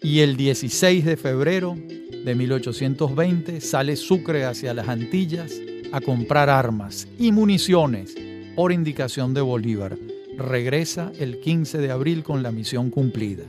Y 0.00 0.20
el 0.20 0.34
16 0.38 1.04
de 1.04 1.18
febrero 1.18 1.76
de 2.24 2.34
1820 2.34 3.60
sale 3.60 3.96
Sucre 3.96 4.46
hacia 4.46 4.72
las 4.72 4.88
Antillas 4.88 5.52
a 5.92 6.00
comprar 6.00 6.48
armas 6.48 7.06
y 7.18 7.32
municiones 7.32 8.14
por 8.56 8.72
indicación 8.72 9.34
de 9.34 9.42
Bolívar. 9.42 9.98
Regresa 10.38 11.12
el 11.18 11.38
15 11.40 11.76
de 11.76 11.90
abril 11.90 12.22
con 12.22 12.42
la 12.42 12.50
misión 12.50 12.88
cumplida. 12.88 13.44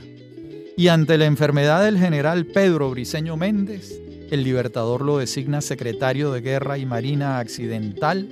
Y 0.76 0.88
ante 0.88 1.18
la 1.18 1.26
enfermedad 1.26 1.84
del 1.84 1.98
general 1.98 2.46
Pedro 2.46 2.90
Briceño 2.90 3.36
Méndez, 3.36 4.00
el 4.30 4.42
Libertador 4.42 5.02
lo 5.02 5.18
designa 5.18 5.60
secretario 5.60 6.32
de 6.32 6.40
Guerra 6.40 6.78
y 6.78 6.86
Marina 6.86 7.38
Accidental, 7.38 8.26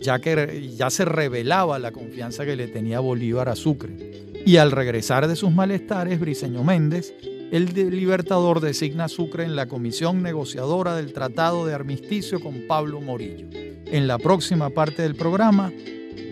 ya 0.00 0.18
que 0.18 0.70
ya 0.74 0.88
se 0.88 1.04
revelaba 1.04 1.78
la 1.78 1.92
confianza 1.92 2.46
que 2.46 2.56
le 2.56 2.68
tenía 2.68 3.00
Bolívar 3.00 3.50
a 3.50 3.56
Sucre. 3.56 4.32
Y 4.46 4.56
al 4.56 4.72
regresar 4.72 5.28
de 5.28 5.36
sus 5.36 5.52
malestares, 5.52 6.18
Briceño 6.18 6.64
Méndez, 6.64 7.14
el 7.52 7.66
Libertador 7.74 8.60
designa 8.60 9.04
a 9.04 9.08
Sucre 9.08 9.44
en 9.44 9.56
la 9.56 9.66
comisión 9.66 10.22
negociadora 10.22 10.96
del 10.96 11.12
Tratado 11.12 11.66
de 11.66 11.74
Armisticio 11.74 12.40
con 12.40 12.66
Pablo 12.66 13.02
Morillo. 13.02 13.48
En 13.52 14.06
la 14.06 14.18
próxima 14.18 14.70
parte 14.70 15.02
del 15.02 15.14
programa 15.14 15.70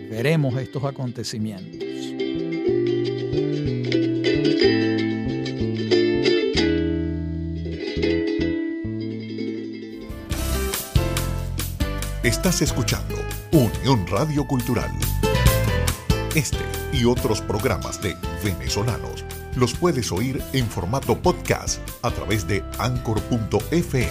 veremos 0.09 0.57
estos 0.57 0.83
acontecimientos. 0.83 2.22
Estás 12.33 12.63
escuchando 12.63 13.15
Unión 13.51 14.07
Radio 14.07 14.47
Cultural. 14.47 14.89
Este 16.33 16.65
y 16.91 17.05
otros 17.05 17.41
programas 17.41 18.01
de 18.01 18.17
venezolanos 18.43 19.23
los 19.55 19.75
puedes 19.75 20.11
oír 20.11 20.41
en 20.51 20.67
formato 20.67 21.21
podcast 21.21 21.79
a 22.01 22.09
través 22.09 22.47
de 22.47 22.63
anchor.fm. 22.79 24.09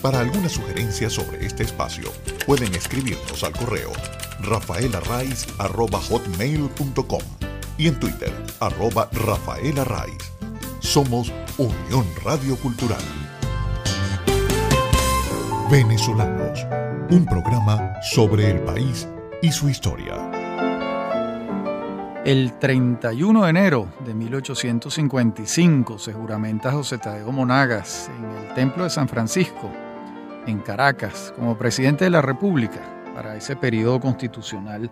Para 0.00 0.20
alguna 0.20 0.48
sugerencia 0.48 1.10
sobre 1.10 1.44
este 1.44 1.64
espacio, 1.64 2.10
pueden 2.46 2.74
escribirnos 2.74 3.44
al 3.44 3.52
correo 3.52 3.92
rafaelarraiz.com 4.40 7.22
y 7.76 7.88
en 7.88 8.00
Twitter, 8.00 8.32
arroba. 8.60 9.10
Somos 10.80 11.30
Unión 11.58 12.06
Radio 12.24 12.56
Cultural. 12.56 13.25
Venezolanos 15.70 16.66
un 17.10 17.24
programa 17.24 17.94
sobre 18.00 18.50
el 18.50 18.60
país 18.60 19.08
y 19.42 19.50
su 19.50 19.68
historia. 19.68 20.14
El 22.24 22.52
31 22.60 23.42
de 23.42 23.50
enero 23.50 23.88
de 24.04 24.14
1855 24.14 25.98
se 25.98 26.12
juramenta 26.12 26.70
José 26.70 26.98
Tadeo 26.98 27.32
Monagas 27.32 28.08
en 28.16 28.24
el 28.24 28.54
Templo 28.54 28.84
de 28.84 28.90
San 28.90 29.08
Francisco, 29.08 29.68
en 30.46 30.60
Caracas, 30.60 31.34
como 31.36 31.58
presidente 31.58 32.04
de 32.04 32.10
la 32.10 32.22
República 32.22 33.02
para 33.14 33.34
ese 33.34 33.56
periodo 33.56 33.98
constitucional 33.98 34.88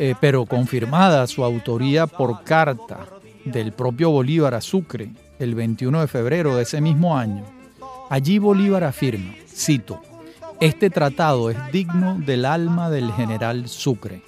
eh, 0.00 0.14
pero 0.20 0.46
confirmada 0.46 1.26
su 1.26 1.42
autoría 1.42 2.06
por 2.06 2.44
carta 2.44 3.00
del 3.44 3.72
propio 3.72 4.10
Bolívar 4.10 4.54
a 4.54 4.60
Sucre 4.60 5.10
el 5.40 5.56
21 5.56 6.02
de 6.02 6.06
febrero 6.06 6.54
de 6.54 6.62
ese 6.62 6.80
mismo 6.80 7.18
año. 7.18 7.42
Allí 8.08 8.38
Bolívar 8.38 8.84
afirma, 8.84 9.34
cito, 9.48 10.00
este 10.60 10.88
tratado 10.88 11.50
es 11.50 11.56
digno 11.72 12.16
del 12.24 12.44
alma 12.44 12.90
del 12.90 13.10
general 13.10 13.68
Sucre. 13.68 14.22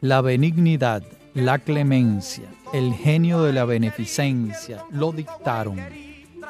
La 0.00 0.20
benignidad, 0.20 1.04
la 1.32 1.60
clemencia, 1.60 2.48
el 2.72 2.92
genio 2.92 3.44
de 3.44 3.52
la 3.52 3.64
beneficencia 3.64 4.84
lo 4.90 5.12
dictaron. 5.12 5.78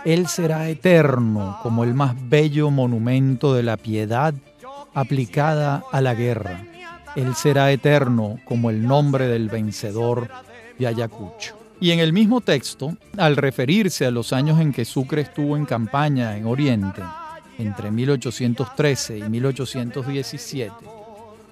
Él 0.06 0.26
será 0.26 0.70
eterno 0.70 1.58
como 1.62 1.84
el 1.84 1.92
más 1.92 2.14
bello 2.30 2.70
monumento 2.70 3.52
de 3.52 3.62
la 3.62 3.76
piedad 3.76 4.32
aplicada 4.94 5.84
a 5.92 6.00
la 6.00 6.14
guerra 6.14 6.64
él 7.16 7.34
será 7.34 7.70
eterno 7.72 8.38
como 8.44 8.70
el 8.70 8.86
nombre 8.86 9.26
del 9.26 9.48
vencedor 9.48 10.28
de 10.78 10.86
Ayacucho. 10.86 11.56
Y 11.80 11.90
en 11.90 12.00
el 12.00 12.12
mismo 12.12 12.40
texto, 12.40 12.96
al 13.16 13.36
referirse 13.36 14.06
a 14.06 14.10
los 14.10 14.32
años 14.32 14.60
en 14.60 14.72
que 14.72 14.84
Sucre 14.84 15.22
estuvo 15.22 15.56
en 15.56 15.66
campaña 15.66 16.36
en 16.36 16.46
Oriente, 16.46 17.02
entre 17.58 17.90
1813 17.90 19.18
y 19.18 19.22
1817, 19.22 20.72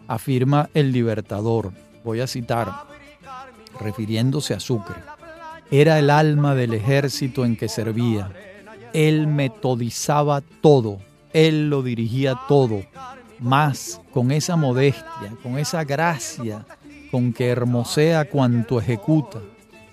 afirma 0.09 0.69
el 0.75 0.92
libertador, 0.92 1.73
voy 2.04 2.21
a 2.21 2.26
citar, 2.26 2.73
refiriéndose 3.81 4.54
a 4.54 4.61
Sucre, 4.61 4.97
era 5.71 5.99
el 5.99 6.11
alma 6.11 6.54
del 6.54 6.75
ejército 6.75 7.45
en 7.45 7.57
que 7.57 7.69
servía, 7.69 8.31
él 8.92 9.26
metodizaba 9.26 10.42
todo, 10.61 10.99
él 11.33 11.71
lo 11.71 11.83
dirigía 11.83 12.38
todo, 12.47 12.83
más 13.42 14.00
con 14.12 14.30
esa 14.30 14.56
modestia, 14.56 15.37
con 15.42 15.58
esa 15.58 15.84
gracia 15.84 16.64
con 17.12 17.34
que 17.34 17.49
hermosea 17.49 18.25
cuanto 18.25 18.80
ejecuta. 18.80 19.38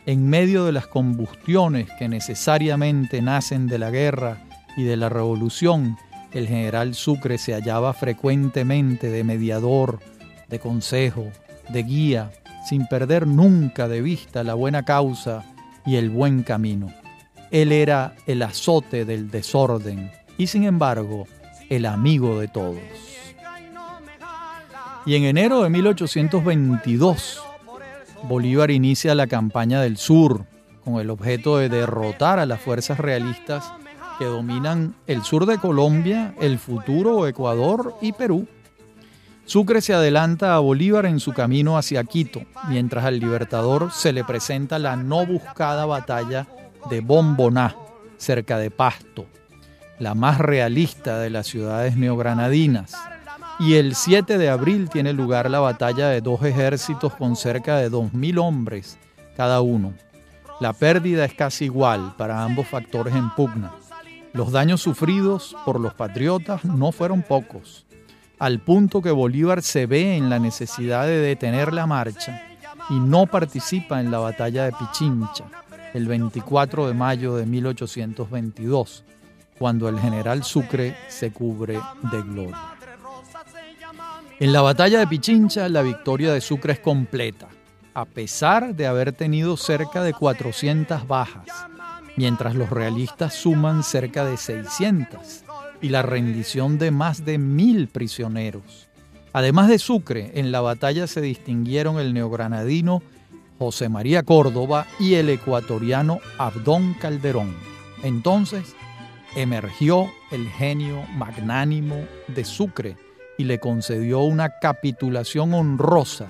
en 0.06 0.28
medio 0.28 0.66
de 0.66 0.72
las 0.72 0.88
combustiones 0.88 1.88
que 2.00 2.08
necesariamente 2.08 3.22
nacen 3.22 3.68
de 3.68 3.78
la 3.78 3.92
guerra 3.92 4.42
y 4.76 4.84
de 4.84 4.98
la 4.98 5.10
revolución, 5.10 5.98
el 6.32 6.48
general 6.48 6.96
Sucre 6.96 7.38
se 7.38 7.54
hallaba 7.54 7.94
frecuentemente 7.94 9.12
de 9.12 9.24
mediador, 9.24 10.00
de 10.48 10.60
consejo, 10.60 11.28
de 11.68 11.84
guía, 11.84 12.32
sin 12.68 12.88
perder 12.88 13.28
nunca 13.28 13.88
de 13.88 14.02
vista 14.02 14.44
la 14.44 14.54
buena 14.54 14.84
causa 14.84 15.44
y 15.86 15.98
el 15.98 16.10
buen 16.10 16.42
camino. 16.44 16.88
Él 17.52 17.72
era 17.72 18.16
el 18.26 18.42
azote 18.42 19.06
del 19.06 19.30
desorden 19.30 20.12
y 20.38 20.48
sin 20.48 20.64
embargo 20.64 21.28
el 21.70 21.86
amigo 21.86 22.40
de 22.40 22.48
todos. 22.48 23.19
Y 25.06 25.16
en 25.16 25.24
enero 25.24 25.64
de 25.64 25.70
1822, 25.70 27.42
Bolívar 28.24 28.70
inicia 28.70 29.16
la 29.16 29.28
campaña 29.28 29.82
del 29.82 29.98
sur 29.98 30.46
con 30.84 31.00
el 31.00 31.10
objeto 31.10 31.58
de 31.58 31.70
derrotar 31.70 32.40
a 32.40 32.46
las 32.46 32.62
fuerzas 32.62 33.00
realistas 33.00 33.72
que 34.18 34.26
dominan 34.26 34.96
el 35.08 35.24
sur 35.24 35.46
de 35.46 35.58
Colombia, 35.58 36.36
el 36.42 36.60
futuro 36.60 37.28
Ecuador 37.28 37.96
y 38.02 38.12
Perú. 38.12 38.48
Sucre 39.46 39.82
se 39.82 39.94
adelanta 39.94 40.56
a 40.56 40.60
Bolívar 40.60 41.06
en 41.06 41.20
su 41.20 41.34
camino 41.34 41.78
hacia 41.78 42.04
Quito, 42.04 42.42
mientras 42.68 43.06
al 43.06 43.20
libertador 43.20 43.92
se 43.92 44.12
le 44.12 44.24
presenta 44.24 44.78
la 44.78 44.96
no 44.96 45.26
buscada 45.26 45.86
batalla 45.86 46.46
de 46.90 47.00
Bomboná, 47.02 47.76
cerca 48.18 48.58
de 48.58 48.70
Pasto, 48.70 49.26
la 49.98 50.14
más 50.14 50.38
realista 50.38 51.20
de 51.20 51.30
las 51.30 51.48
ciudades 51.48 51.96
neogranadinas 51.96 52.96
y 53.60 53.76
el 53.76 53.94
7 53.94 54.38
de 54.38 54.50
abril 54.50 54.90
tiene 54.90 55.12
lugar 55.12 55.50
la 55.50 55.60
batalla 55.60 56.08
de 56.10 56.22
dos 56.22 56.42
ejércitos 56.44 57.14
con 57.14 57.36
cerca 57.36 57.78
de 57.78 57.92
2.000 57.92 58.40
hombres 58.40 58.98
cada 59.36 59.60
uno. 59.60 59.94
La 60.62 60.74
pérdida 60.74 61.26
es 61.26 61.34
casi 61.34 61.66
igual 61.66 62.14
para 62.18 62.44
ambos 62.44 62.68
factores 62.68 63.14
en 63.16 63.30
pugna. 63.32 63.72
Los 64.32 64.52
daños 64.52 64.82
sufridos 64.82 65.56
por 65.66 65.80
los 65.80 65.94
patriotas 65.94 66.64
no 66.64 66.92
fueron 66.92 67.22
pocos, 67.22 67.86
al 68.38 68.60
punto 68.60 69.02
que 69.02 69.12
Bolívar 69.12 69.62
se 69.62 69.86
ve 69.86 70.16
en 70.16 70.30
la 70.30 70.40
necesidad 70.40 71.06
de 71.06 71.18
detener 71.18 71.74
la 71.74 71.86
marcha 71.86 72.42
y 72.90 73.00
no 73.00 73.26
participa 73.26 74.00
en 74.00 74.12
la 74.12 74.20
batalla 74.20 74.66
de 74.66 74.72
Pichincha 74.72 75.46
el 75.94 76.08
24 76.08 76.88
de 76.88 76.94
mayo 76.94 77.36
de 77.36 77.46
1822, 77.46 79.04
cuando 79.58 79.90
el 79.90 80.00
general 80.00 80.44
Sucre 80.44 80.96
se 81.08 81.32
cubre 81.32 81.80
de 82.12 82.22
gloria. 82.22 82.79
En 84.40 84.54
la 84.54 84.62
batalla 84.62 85.00
de 85.00 85.08
Pichincha, 85.08 85.68
la 85.68 85.82
victoria 85.82 86.32
de 86.32 86.40
Sucre 86.40 86.72
es 86.72 86.80
completa, 86.80 87.50
a 87.94 88.06
pesar 88.06 88.74
de 88.74 88.88
haber 88.88 89.12
tenido 89.12 89.58
cerca 89.58 90.02
de 90.02 90.14
400 90.14 91.06
bajas, 91.10 91.46
mientras 92.16 92.56
los 92.56 92.70
realistas 92.70 93.34
suman 93.34 93.84
cerca 93.84 94.24
de 94.24 94.38
600 94.38 95.44
y 95.82 95.90
la 95.90 96.04
rendición 96.04 96.78
de 96.78 96.90
más 96.90 97.26
de 97.26 97.38
mil 97.38 97.90
prisioneros. 97.90 98.88
Además 99.34 99.68
de 99.68 99.78
Sucre, 99.78 100.32
en 100.36 100.54
la 100.54 100.62
batalla 100.62 101.06
se 101.08 101.20
distinguieron 101.20 102.00
el 102.00 102.14
neogranadino 102.14 103.04
José 103.58 103.90
María 103.90 104.24
Córdoba 104.24 104.88
y 105.02 105.16
el 105.16 105.28
ecuatoriano 105.28 106.22
Abdón 106.38 106.94
Calderón. 106.94 107.54
Entonces 108.04 108.74
emergió 109.36 110.10
el 110.32 110.48
genio 110.48 111.04
magnánimo 111.18 112.06
de 112.30 112.46
Sucre, 112.46 113.09
y 113.40 113.46
le 113.46 113.58
concedió 113.58 114.20
una 114.20 114.60
capitulación 114.60 115.54
honrosa 115.54 116.28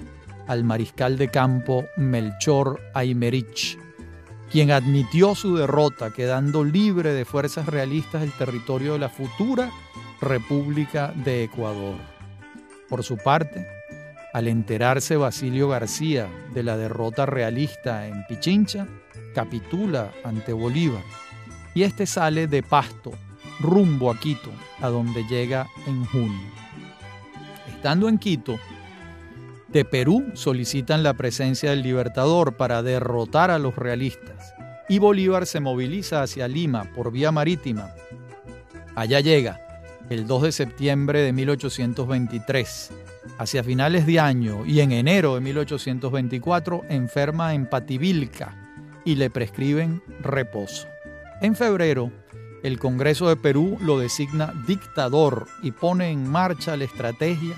al 0.47 0.63
mariscal 0.63 1.17
de 1.17 1.29
campo 1.29 1.85
Melchor 1.97 2.79
Aymerich, 2.93 3.79
quien 4.51 4.69
admitió 4.69 5.33
su 5.33 5.57
derrota 5.57 6.11
quedando 6.11 6.63
libre 6.63 7.11
de 7.13 7.25
fuerzas 7.25 7.65
realistas 7.65 8.21
el 8.21 8.31
territorio 8.31 8.93
de 8.93 8.99
la 8.99 9.09
futura 9.09 9.71
República 10.21 11.11
de 11.25 11.45
Ecuador. 11.45 11.95
Por 12.87 13.03
su 13.03 13.17
parte, 13.17 13.65
al 14.31 14.47
enterarse 14.47 15.17
Basilio 15.17 15.67
García 15.67 16.27
de 16.53 16.61
la 16.61 16.77
derrota 16.77 17.25
realista 17.25 18.07
en 18.07 18.23
Pichincha, 18.27 18.85
capitula 19.33 20.11
ante 20.23 20.53
Bolívar 20.53 21.01
y 21.73 21.81
este 21.81 22.05
sale 22.05 22.45
de 22.45 22.61
Pasto 22.61 23.13
rumbo 23.59 24.11
a 24.11 24.19
Quito, 24.19 24.51
a 24.79 24.89
donde 24.89 25.23
llega 25.23 25.67
en 25.87 26.05
junio. 26.05 26.68
Estando 27.79 28.09
en 28.09 28.17
Quito, 28.17 28.59
de 29.69 29.85
Perú 29.85 30.31
solicitan 30.33 31.01
la 31.01 31.13
presencia 31.13 31.69
del 31.69 31.81
Libertador 31.81 32.57
para 32.57 32.83
derrotar 32.83 33.51
a 33.51 33.57
los 33.57 33.77
realistas 33.77 34.53
y 34.89 34.99
Bolívar 34.99 35.45
se 35.45 35.61
moviliza 35.61 36.21
hacia 36.21 36.49
Lima 36.49 36.91
por 36.93 37.09
vía 37.09 37.31
marítima. 37.31 37.93
Allá 38.95 39.21
llega 39.21 39.61
el 40.09 40.27
2 40.27 40.41
de 40.41 40.51
septiembre 40.51 41.21
de 41.21 41.31
1823. 41.31 42.91
Hacia 43.37 43.63
finales 43.63 44.05
de 44.05 44.19
año 44.19 44.65
y 44.65 44.81
en 44.81 44.91
enero 44.91 45.35
de 45.35 45.39
1824 45.39 46.81
enferma 46.89 47.53
en 47.53 47.65
Pativilca 47.65 48.57
y 49.05 49.15
le 49.15 49.29
prescriben 49.29 50.03
reposo. 50.19 50.85
En 51.41 51.55
febrero, 51.55 52.11
el 52.61 52.77
Congreso 52.77 53.29
de 53.29 53.37
Perú 53.37 53.77
lo 53.79 53.97
designa 53.97 54.53
dictador 54.67 55.47
y 55.63 55.71
pone 55.71 56.09
en 56.09 56.29
marcha 56.29 56.75
la 56.75 56.83
estrategia 56.83 57.55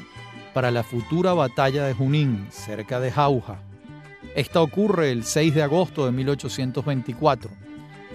para 0.53 0.71
la 0.71 0.83
futura 0.83 1.33
batalla 1.33 1.85
de 1.85 1.93
Junín, 1.93 2.47
cerca 2.51 2.99
de 2.99 3.11
Jauja. 3.11 3.59
Esta 4.35 4.61
ocurre 4.61 5.11
el 5.11 5.23
6 5.23 5.55
de 5.55 5.63
agosto 5.63 6.05
de 6.05 6.11
1824 6.11 7.49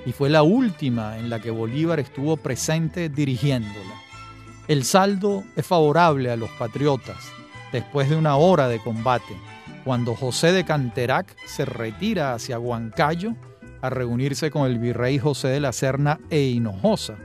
y 0.07 0.12
fue 0.12 0.31
la 0.31 0.42
última 0.42 1.18
en 1.18 1.29
la 1.29 1.40
que 1.40 1.51
Bolívar 1.51 2.01
estuvo 2.01 2.37
presente 2.37 3.09
dirigiéndola. 3.09 3.94
El 4.68 4.85
saldo 4.85 5.44
es 5.57 5.66
favorable 5.66 6.31
a 6.31 6.37
los 6.37 6.51
patriotas 6.51 7.16
después 7.72 8.09
de 8.09 8.16
una 8.16 8.37
hora 8.37 8.68
de 8.68 8.79
combate, 8.79 9.37
cuando 9.85 10.14
José 10.14 10.53
de 10.53 10.64
Canterac 10.64 11.37
se 11.46 11.64
retira 11.64 12.35
hacia 12.35 12.59
Huancayo 12.59 13.35
a 13.83 13.90
reunirse 13.90 14.51
con 14.51 14.66
el 14.66 14.79
virrey 14.79 15.18
José 15.18 15.49
de 15.49 15.61
la 15.61 15.72
Serna 15.72 16.18
e 16.31 16.40
Hinojosa, 16.42 17.16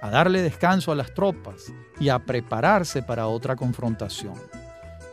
a 0.00 0.10
darle 0.10 0.42
descanso 0.42 0.92
a 0.92 0.94
las 0.94 1.12
tropas 1.14 1.72
y 2.00 2.08
a 2.08 2.18
prepararse 2.18 3.02
para 3.02 3.26
otra 3.26 3.56
confrontación. 3.56 4.34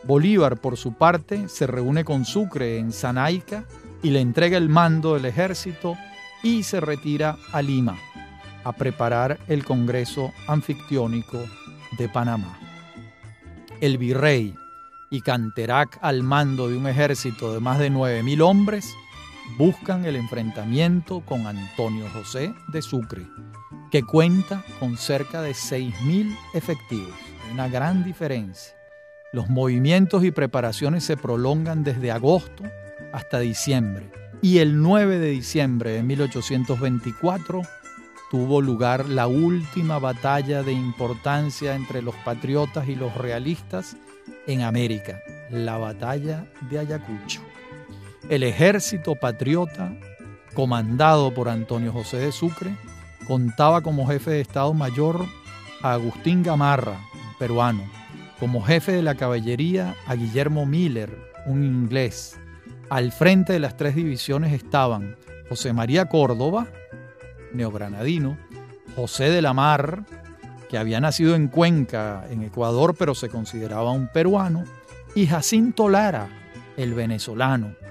Bolívar, 0.04 0.58
por 0.58 0.76
su 0.76 0.92
parte, 0.92 1.48
se 1.48 1.66
reúne 1.66 2.04
con 2.04 2.24
Sucre 2.24 2.78
en 2.78 2.92
Zanaica 2.92 3.64
y 4.02 4.10
le 4.10 4.20
entrega 4.20 4.56
el 4.56 4.68
mando 4.68 5.14
del 5.14 5.24
ejército 5.24 5.96
y 6.42 6.62
se 6.62 6.80
retira 6.80 7.36
a 7.52 7.60
Lima 7.60 7.98
a 8.62 8.72
preparar 8.72 9.38
el 9.48 9.64
Congreso 9.64 10.32
Anfictiónico 10.46 11.38
de 11.98 12.08
Panamá. 12.08 12.58
El 13.80 13.98
virrey 13.98 14.54
y 15.10 15.20
Canterac 15.20 15.98
al 16.02 16.22
mando 16.22 16.68
de 16.68 16.76
un 16.76 16.86
ejército 16.86 17.52
de 17.52 17.60
más 17.60 17.78
de 17.78 17.90
9.000 17.90 18.42
hombres 18.42 18.92
buscan 19.56 20.04
el 20.04 20.16
enfrentamiento 20.16 21.20
con 21.20 21.46
Antonio 21.46 22.06
José 22.12 22.54
de 22.68 22.82
Sucre, 22.82 23.26
que 23.90 24.02
cuenta 24.02 24.64
con 24.80 24.96
cerca 24.96 25.42
de 25.42 25.52
6.000 25.52 26.36
efectivos. 26.54 27.14
Una 27.52 27.68
gran 27.68 28.04
diferencia. 28.04 28.74
Los 29.32 29.48
movimientos 29.48 30.24
y 30.24 30.30
preparaciones 30.30 31.04
se 31.04 31.16
prolongan 31.16 31.84
desde 31.84 32.10
agosto 32.10 32.64
hasta 33.12 33.40
diciembre 33.40 34.10
y 34.42 34.58
el 34.58 34.80
9 34.80 35.18
de 35.18 35.30
diciembre 35.30 35.92
de 35.92 36.02
1824 36.02 37.62
tuvo 38.30 38.60
lugar 38.60 39.08
la 39.08 39.26
última 39.26 39.98
batalla 39.98 40.62
de 40.62 40.72
importancia 40.72 41.74
entre 41.74 42.02
los 42.02 42.14
patriotas 42.16 42.88
y 42.88 42.94
los 42.94 43.14
realistas 43.16 43.96
en 44.46 44.62
América, 44.62 45.20
la 45.50 45.78
batalla 45.78 46.46
de 46.70 46.80
Ayacucho. 46.80 47.40
El 48.28 48.42
ejército 48.42 49.14
patriota, 49.14 49.92
comandado 50.52 51.32
por 51.32 51.48
Antonio 51.48 51.92
José 51.92 52.16
de 52.16 52.32
Sucre, 52.32 52.74
contaba 53.24 53.82
como 53.82 54.04
jefe 54.08 54.32
de 54.32 54.40
Estado 54.40 54.74
Mayor 54.74 55.24
a 55.80 55.92
Agustín 55.92 56.42
Gamarra, 56.42 56.98
peruano, 57.38 57.84
como 58.40 58.64
jefe 58.64 58.90
de 58.90 59.02
la 59.02 59.14
caballería 59.14 59.94
a 60.08 60.16
Guillermo 60.16 60.66
Miller, 60.66 61.16
un 61.46 61.62
inglés. 61.62 62.36
Al 62.90 63.12
frente 63.12 63.52
de 63.52 63.60
las 63.60 63.76
tres 63.76 63.94
divisiones 63.94 64.52
estaban 64.52 65.14
José 65.48 65.72
María 65.72 66.06
Córdoba, 66.06 66.66
neogranadino, 67.52 68.36
José 68.96 69.30
de 69.30 69.40
la 69.40 69.52
Mar, 69.52 70.04
que 70.68 70.78
había 70.78 70.98
nacido 70.98 71.36
en 71.36 71.46
Cuenca, 71.46 72.24
en 72.28 72.42
Ecuador, 72.42 72.96
pero 72.98 73.14
se 73.14 73.28
consideraba 73.28 73.92
un 73.92 74.08
peruano, 74.08 74.64
y 75.14 75.28
Jacinto 75.28 75.88
Lara, 75.88 76.28
el 76.76 76.92
venezolano, 76.92 77.85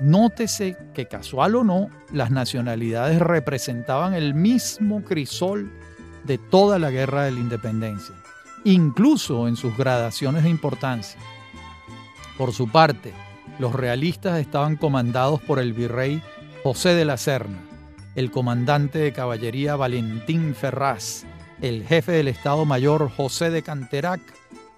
Nótese 0.00 0.76
que 0.94 1.06
casual 1.06 1.56
o 1.56 1.64
no, 1.64 1.90
las 2.12 2.30
nacionalidades 2.30 3.18
representaban 3.18 4.14
el 4.14 4.34
mismo 4.34 5.02
crisol 5.02 5.72
de 6.24 6.38
toda 6.38 6.78
la 6.78 6.90
guerra 6.90 7.24
de 7.24 7.32
la 7.32 7.40
independencia, 7.40 8.14
incluso 8.64 9.48
en 9.48 9.56
sus 9.56 9.76
gradaciones 9.76 10.44
de 10.44 10.50
importancia. 10.50 11.20
Por 12.36 12.52
su 12.52 12.70
parte, 12.70 13.12
los 13.58 13.74
realistas 13.74 14.38
estaban 14.38 14.76
comandados 14.76 15.40
por 15.40 15.58
el 15.58 15.72
virrey 15.72 16.22
José 16.62 16.90
de 16.94 17.04
la 17.04 17.16
Serna, 17.16 17.58
el 18.14 18.30
comandante 18.30 18.98
de 18.98 19.12
caballería 19.12 19.74
Valentín 19.74 20.54
Ferraz, 20.54 21.24
el 21.60 21.84
jefe 21.84 22.12
del 22.12 22.28
Estado 22.28 22.64
Mayor 22.64 23.10
José 23.10 23.50
de 23.50 23.62
Canterac 23.62 24.20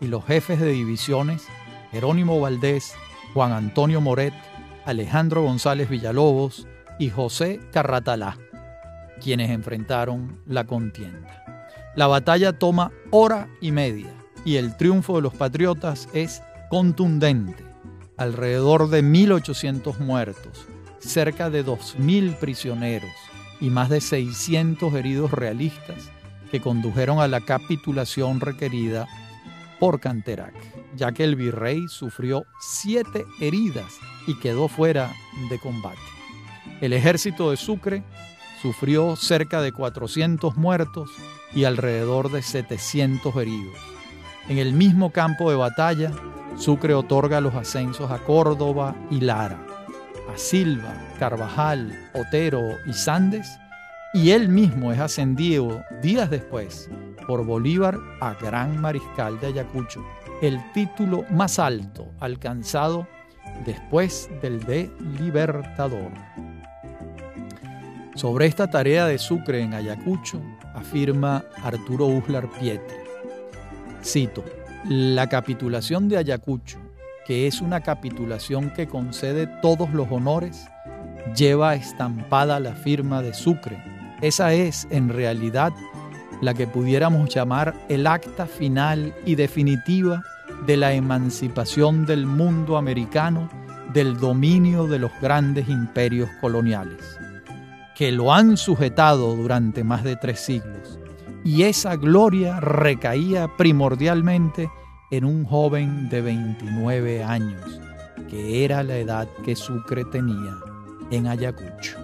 y 0.00 0.06
los 0.06 0.24
jefes 0.24 0.60
de 0.60 0.70
divisiones 0.72 1.46
Jerónimo 1.90 2.40
Valdés, 2.40 2.94
Juan 3.34 3.52
Antonio 3.52 4.00
Moret, 4.00 4.34
Alejandro 4.90 5.42
González 5.42 5.88
Villalobos 5.88 6.66
y 6.98 7.10
José 7.10 7.60
Carratalá, 7.72 8.36
quienes 9.22 9.50
enfrentaron 9.50 10.40
la 10.46 10.64
contienda. 10.64 11.44
La 11.94 12.08
batalla 12.08 12.52
toma 12.52 12.90
hora 13.10 13.48
y 13.60 13.70
media 13.70 14.12
y 14.44 14.56
el 14.56 14.76
triunfo 14.76 15.16
de 15.16 15.22
los 15.22 15.34
patriotas 15.34 16.08
es 16.12 16.42
contundente. 16.70 17.64
Alrededor 18.16 18.90
de 18.90 19.04
1.800 19.04 19.98
muertos, 20.00 20.66
cerca 20.98 21.50
de 21.50 21.64
2.000 21.64 22.36
prisioneros 22.36 23.12
y 23.60 23.70
más 23.70 23.90
de 23.90 24.00
600 24.00 24.92
heridos 24.94 25.30
realistas 25.30 26.10
que 26.50 26.60
condujeron 26.60 27.20
a 27.20 27.28
la 27.28 27.40
capitulación 27.40 28.40
requerida 28.40 29.06
por 29.78 30.00
Canterac, 30.00 30.54
ya 30.96 31.12
que 31.12 31.24
el 31.24 31.36
virrey 31.36 31.88
sufrió 31.88 32.44
siete 32.60 33.26
heridas 33.40 33.98
y 34.26 34.38
quedó 34.38 34.68
fuera 34.68 35.12
de 35.48 35.58
combate. 35.58 35.98
El 36.80 36.92
ejército 36.92 37.50
de 37.50 37.56
Sucre 37.56 38.02
sufrió 38.62 39.16
cerca 39.16 39.60
de 39.60 39.72
400 39.72 40.56
muertos 40.56 41.10
y 41.54 41.64
alrededor 41.64 42.30
de 42.30 42.42
700 42.42 43.34
heridos. 43.36 43.76
En 44.48 44.58
el 44.58 44.72
mismo 44.72 45.12
campo 45.12 45.50
de 45.50 45.56
batalla, 45.56 46.12
Sucre 46.56 46.94
otorga 46.94 47.40
los 47.40 47.54
ascensos 47.54 48.10
a 48.10 48.18
Córdoba 48.18 48.94
y 49.10 49.20
Lara, 49.20 49.64
a 50.32 50.36
Silva, 50.36 50.94
Carvajal, 51.18 52.10
Otero 52.14 52.60
y 52.86 52.92
Sandes, 52.92 53.48
y 54.12 54.30
él 54.30 54.48
mismo 54.48 54.92
es 54.92 54.98
ascendido 54.98 55.84
días 56.02 56.30
después 56.30 56.90
por 57.26 57.44
Bolívar 57.44 57.96
a 58.20 58.34
Gran 58.34 58.80
Mariscal 58.80 59.38
de 59.40 59.48
Ayacucho, 59.48 60.04
el 60.40 60.60
título 60.72 61.24
más 61.30 61.58
alto 61.58 62.08
alcanzado 62.18 63.06
después 63.66 64.30
del 64.40 64.60
de 64.64 64.90
Libertador. 65.18 66.12
Sobre 68.14 68.46
esta 68.46 68.68
tarea 68.68 69.06
de 69.06 69.18
Sucre 69.18 69.62
en 69.62 69.74
Ayacucho 69.74 70.40
afirma 70.74 71.44
Arturo 71.62 72.06
Uslar 72.06 72.48
Pietri. 72.50 72.96
Cito, 74.02 74.44
la 74.88 75.28
capitulación 75.28 76.08
de 76.08 76.16
Ayacucho, 76.16 76.78
que 77.26 77.46
es 77.46 77.60
una 77.60 77.80
capitulación 77.82 78.70
que 78.70 78.88
concede 78.88 79.46
todos 79.60 79.90
los 79.90 80.10
honores, 80.10 80.68
lleva 81.36 81.74
estampada 81.74 82.60
la 82.60 82.74
firma 82.74 83.22
de 83.22 83.34
Sucre. 83.34 83.82
Esa 84.22 84.52
es, 84.52 84.86
en 84.90 85.08
realidad, 85.08 85.72
la 86.40 86.54
que 86.54 86.66
pudiéramos 86.66 87.28
llamar 87.34 87.74
el 87.88 88.06
acta 88.06 88.46
final 88.46 89.14
y 89.24 89.34
definitiva 89.34 90.22
de 90.66 90.76
la 90.76 90.92
emancipación 90.92 92.06
del 92.06 92.26
mundo 92.26 92.76
americano 92.76 93.48
del 93.92 94.18
dominio 94.18 94.86
de 94.86 94.98
los 94.98 95.10
grandes 95.20 95.68
imperios 95.68 96.28
coloniales, 96.40 97.18
que 97.96 98.12
lo 98.12 98.32
han 98.32 98.56
sujetado 98.56 99.34
durante 99.34 99.84
más 99.84 100.04
de 100.04 100.16
tres 100.16 100.40
siglos. 100.40 100.98
Y 101.44 101.62
esa 101.62 101.96
gloria 101.96 102.60
recaía 102.60 103.48
primordialmente 103.56 104.70
en 105.10 105.24
un 105.24 105.44
joven 105.44 106.08
de 106.08 106.20
29 106.20 107.24
años, 107.24 107.80
que 108.28 108.64
era 108.64 108.82
la 108.82 108.96
edad 108.96 109.28
que 109.44 109.56
Sucre 109.56 110.04
tenía 110.04 110.56
en 111.10 111.26
Ayacucho. 111.26 111.98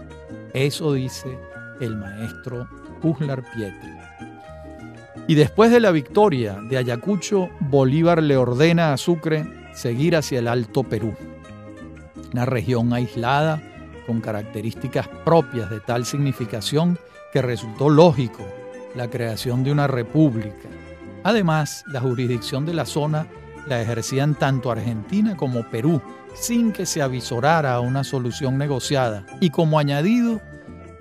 Eso 0.54 0.94
dice 0.94 1.38
el 1.80 1.96
maestro 1.96 2.66
Uslar 3.02 3.44
Pietri. 3.54 3.95
Y 5.28 5.34
después 5.34 5.72
de 5.72 5.80
la 5.80 5.90
victoria 5.90 6.60
de 6.68 6.76
Ayacucho, 6.76 7.50
Bolívar 7.58 8.22
le 8.22 8.36
ordena 8.36 8.92
a 8.92 8.96
Sucre 8.96 9.44
seguir 9.74 10.14
hacia 10.14 10.38
el 10.38 10.46
Alto 10.46 10.84
Perú, 10.84 11.14
una 12.32 12.44
región 12.46 12.92
aislada 12.92 13.60
con 14.06 14.20
características 14.20 15.08
propias 15.24 15.68
de 15.68 15.80
tal 15.80 16.06
significación 16.06 16.96
que 17.32 17.42
resultó 17.42 17.88
lógico 17.88 18.46
la 18.94 19.10
creación 19.10 19.64
de 19.64 19.72
una 19.72 19.88
república. 19.88 20.68
Además, 21.24 21.82
la 21.88 22.00
jurisdicción 22.00 22.64
de 22.64 22.74
la 22.74 22.86
zona 22.86 23.26
la 23.66 23.82
ejercían 23.82 24.36
tanto 24.36 24.70
Argentina 24.70 25.36
como 25.36 25.68
Perú, 25.68 26.00
sin 26.34 26.72
que 26.72 26.86
se 26.86 27.02
avisorara 27.02 27.80
una 27.80 28.04
solución 28.04 28.58
negociada, 28.58 29.26
y 29.40 29.50
como 29.50 29.80
añadido, 29.80 30.40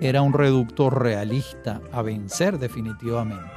era 0.00 0.20
un 0.20 0.32
reducto 0.32 0.90
realista 0.90 1.80
a 1.92 2.02
vencer 2.02 2.58
definitivamente. 2.58 3.55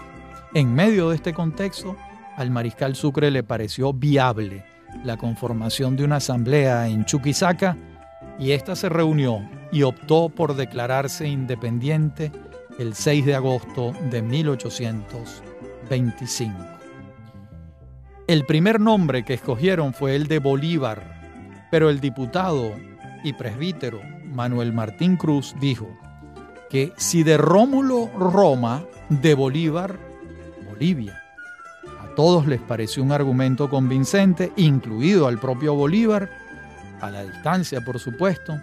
En 0.56 0.74
medio 0.74 1.10
de 1.10 1.16
este 1.16 1.32
contexto, 1.32 1.96
al 2.36 2.50
mariscal 2.50 2.96
Sucre 2.96 3.30
le 3.30 3.44
pareció 3.44 3.94
viable 3.94 4.66
la 5.04 5.16
conformación 5.16 5.96
de 5.96 6.04
una 6.04 6.16
asamblea 6.16 6.88
en 6.88 7.06
Chuquisaca 7.06 7.78
y 8.40 8.54
ésta 8.54 8.76
se 8.76 8.90
reunió 8.90 9.48
y 9.72 9.84
optó 9.84 10.30
por 10.30 10.56
declararse 10.56 11.28
independiente 11.28 12.32
el 12.80 12.96
6 12.96 13.28
de 13.28 13.36
agosto 13.36 13.94
de 14.10 14.24
1825. 14.24 16.56
El 18.26 18.48
primer 18.48 18.80
nombre 18.80 19.24
que 19.24 19.36
escogieron 19.36 19.94
fue 19.94 20.16
el 20.16 20.28
de 20.28 20.40
Bolívar, 20.40 21.68
pero 21.70 21.92
el 21.92 22.00
diputado 22.00 22.72
y 23.24 23.34
presbítero 23.34 24.02
Manuel 24.26 24.74
Martín 24.74 25.16
Cruz 25.16 25.54
dijo 25.60 25.96
que 26.72 26.92
si 26.98 27.22
de 27.22 27.38
Rómulo 27.38 28.10
Roma, 28.18 28.84
de 29.10 29.36
Bolívar 29.36 30.09
Bolivia. 30.80 31.22
A 32.02 32.16
todos 32.16 32.48
les 32.48 32.62
pareció 32.62 33.04
un 33.04 33.12
argumento 33.12 33.70
convincente, 33.70 34.54
incluido 34.56 35.28
al 35.28 35.38
propio 35.38 35.76
Bolívar, 35.76 36.30
a 37.02 37.12
la 37.12 37.24
distancia 37.24 37.82
por 37.82 38.00
supuesto, 38.00 38.58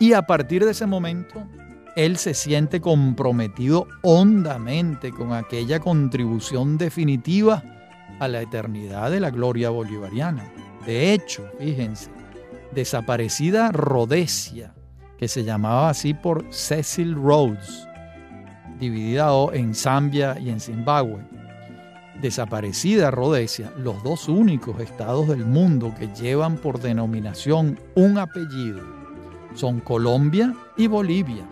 y 0.00 0.14
a 0.14 0.22
partir 0.22 0.64
de 0.64 0.70
ese 0.70 0.86
momento 0.86 1.46
él 1.94 2.16
se 2.16 2.32
siente 2.32 2.80
comprometido 2.80 3.86
hondamente 4.02 5.10
con 5.10 5.34
aquella 5.34 5.78
contribución 5.78 6.78
definitiva 6.78 7.62
a 8.18 8.28
la 8.28 8.40
eternidad 8.40 9.10
de 9.10 9.20
la 9.20 9.30
gloria 9.30 9.68
bolivariana. 9.68 10.50
De 10.86 11.12
hecho, 11.12 11.46
fíjense, 11.58 12.10
desaparecida 12.72 13.72
Rhodesia, 13.72 14.72
que 15.18 15.28
se 15.28 15.44
llamaba 15.44 15.90
así 15.90 16.14
por 16.14 16.46
Cecil 16.50 17.14
Rhodes, 17.14 17.85
dividida 18.78 19.30
en 19.52 19.74
Zambia 19.74 20.38
y 20.38 20.50
en 20.50 20.60
Zimbabue. 20.60 21.20
Desaparecida 22.20 23.10
Rhodesia, 23.10 23.72
los 23.76 24.02
dos 24.02 24.28
únicos 24.28 24.80
estados 24.80 25.28
del 25.28 25.44
mundo 25.44 25.94
que 25.98 26.08
llevan 26.08 26.56
por 26.56 26.80
denominación 26.80 27.78
un 27.94 28.18
apellido 28.18 28.96
son 29.56 29.80
Colombia 29.80 30.54
y 30.76 30.86
Bolivia. 30.86 31.44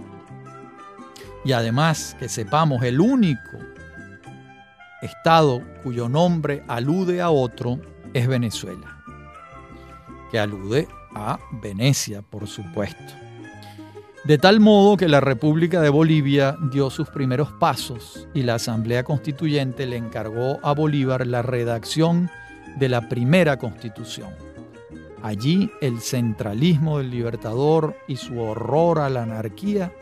Y 1.45 1.53
además 1.53 2.17
que 2.19 2.29
sepamos 2.29 2.83
el 2.83 3.01
único 3.01 3.59
estado 5.03 5.63
cuyo 5.83 6.09
nombre 6.09 6.63
alude 6.69 7.21
a 7.21 7.31
otro 7.31 7.79
es 8.15 8.27
Venezuela, 8.27 9.03
que 10.31 10.39
alude 10.39 10.89
a 11.15 11.39
Venecia, 11.63 12.23
por 12.23 12.47
supuesto. 12.47 13.15
De 14.25 14.39
tal 14.39 14.59
modo 14.59 14.97
que 14.97 15.07
la 15.07 15.21
República 15.21 15.83
de 15.83 15.91
Bolivia 15.91 16.57
dio 16.73 16.89
sus 16.89 17.11
primeros 17.11 17.53
pasos 17.53 18.27
y 18.33 18.43
la 18.43 18.55
Asamblea 18.55 19.05
Constituyente 19.05 19.85
le 19.85 19.99
encargó 19.99 20.61
a 20.63 20.73
Bolívar 20.73 21.27
la 21.27 21.43
redacción 21.43 22.31
de 22.79 22.89
la 22.89 23.07
primera 23.11 23.59
constitución. 23.59 24.31
Allí 25.23 25.71
el 25.83 26.01
centralismo 26.01 26.97
del 26.97 27.11
libertador 27.11 27.97
y 28.09 28.17
su 28.17 28.41
horror 28.41 28.99
a 29.01 29.11
la 29.11 29.25
anarquía 29.25 29.93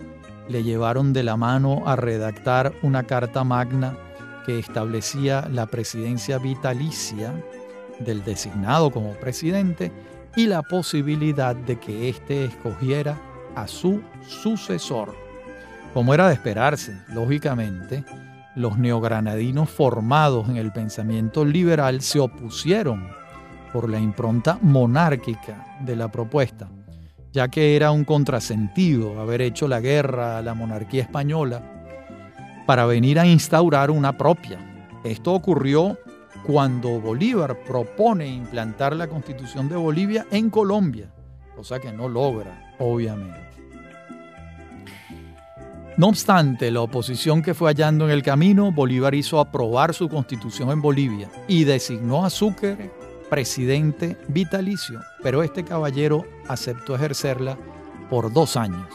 le 0.49 0.63
llevaron 0.63 1.13
de 1.13 1.25
la 1.25 1.37
mano 1.37 1.83
a 1.85 1.97
redactar 1.97 2.73
una 2.83 3.03
carta 3.03 3.43
magna 3.43 3.99
que 4.47 4.57
establecía 4.57 5.49
la 5.51 5.67
presidencia 5.67 6.39
vitalicia 6.39 7.33
del 7.99 8.23
designado 8.23 8.93
como 8.93 9.15
presidente 9.15 9.91
y 10.37 10.47
la 10.47 10.63
posibilidad 10.63 11.57
de 11.57 11.81
que 11.81 12.09
éste 12.09 12.45
escogiera 12.45 13.32
a 13.55 13.67
su 13.67 14.03
sucesor. 14.27 15.15
Como 15.95 16.15
era 16.15 16.29
de 16.29 16.35
esperarse, 16.35 16.97
lógicamente, 17.09 18.05
los 18.55 18.79
neogranadinos 18.79 19.71
formados 19.71 20.49
en 20.49 20.57
el 20.57 20.73
pensamiento 20.73 21.45
liberal 21.45 22.01
se 22.03 22.21
opusieron 22.21 23.09
por 23.73 23.89
la 23.89 23.99
impronta 23.99 24.59
monárquica 24.61 25.79
de 25.81 25.97
la 25.97 26.09
propuesta, 26.09 26.69
ya 27.33 27.49
que 27.49 27.77
era 27.77 27.91
un 27.91 28.05
contrasentido 28.05 29.21
haber 29.21 29.41
hecho 29.41 29.69
la 29.69 29.81
guerra 29.81 30.39
a 30.39 30.43
la 30.43 30.55
monarquía 30.55 31.03
española 31.03 31.63
para 32.67 32.87
venir 32.87 33.19
a 33.19 33.27
instaurar 33.27 33.91
una 33.91 34.17
propia. 34.17 34.59
Esto 35.05 35.33
ocurrió 35.33 35.99
cuando 36.47 37.01
Bolívar 37.01 37.65
propone 37.65 38.27
implantar 38.27 38.95
la 38.95 39.09
constitución 39.09 39.69
de 39.69 39.77
Bolivia 39.77 40.27
en 40.31 40.51
Colombia, 40.51 41.13
cosa 41.55 41.79
que 41.81 41.93
no 41.93 42.09
logra 42.09 42.75
obviamente. 42.79 43.41
No 45.97 46.09
obstante, 46.09 46.71
la 46.71 46.81
oposición 46.81 47.43
que 47.43 47.53
fue 47.53 47.71
hallando 47.71 48.07
en 48.07 48.13
el 48.13 48.23
camino, 48.23 48.73
Bolívar 48.73 49.15
hizo 49.15 49.39
aprobar 49.39 49.93
su 49.93 50.09
constitución 50.09 50.71
en 50.71 50.81
Bolivia 50.81 51.31
y 51.47 51.65
designó 51.65 52.25
a 52.25 52.31
Sucre 52.31 52.91
presidente 53.33 54.19
vitalicio, 54.29 55.01
pero 55.23 55.43
este 55.43 55.65
caballero 55.65 56.27
aceptó 56.49 56.95
ejercerla 56.95 57.57
por 58.11 58.31
dos 58.31 58.59
años. 58.59 58.87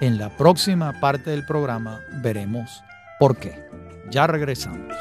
En 0.00 0.18
la 0.18 0.36
próxima 0.36 1.00
parte 1.00 1.30
del 1.30 1.46
programa 1.46 2.00
veremos 2.22 2.82
por 3.18 3.38
qué. 3.38 3.64
Ya 4.10 4.26
regresamos. 4.26 4.94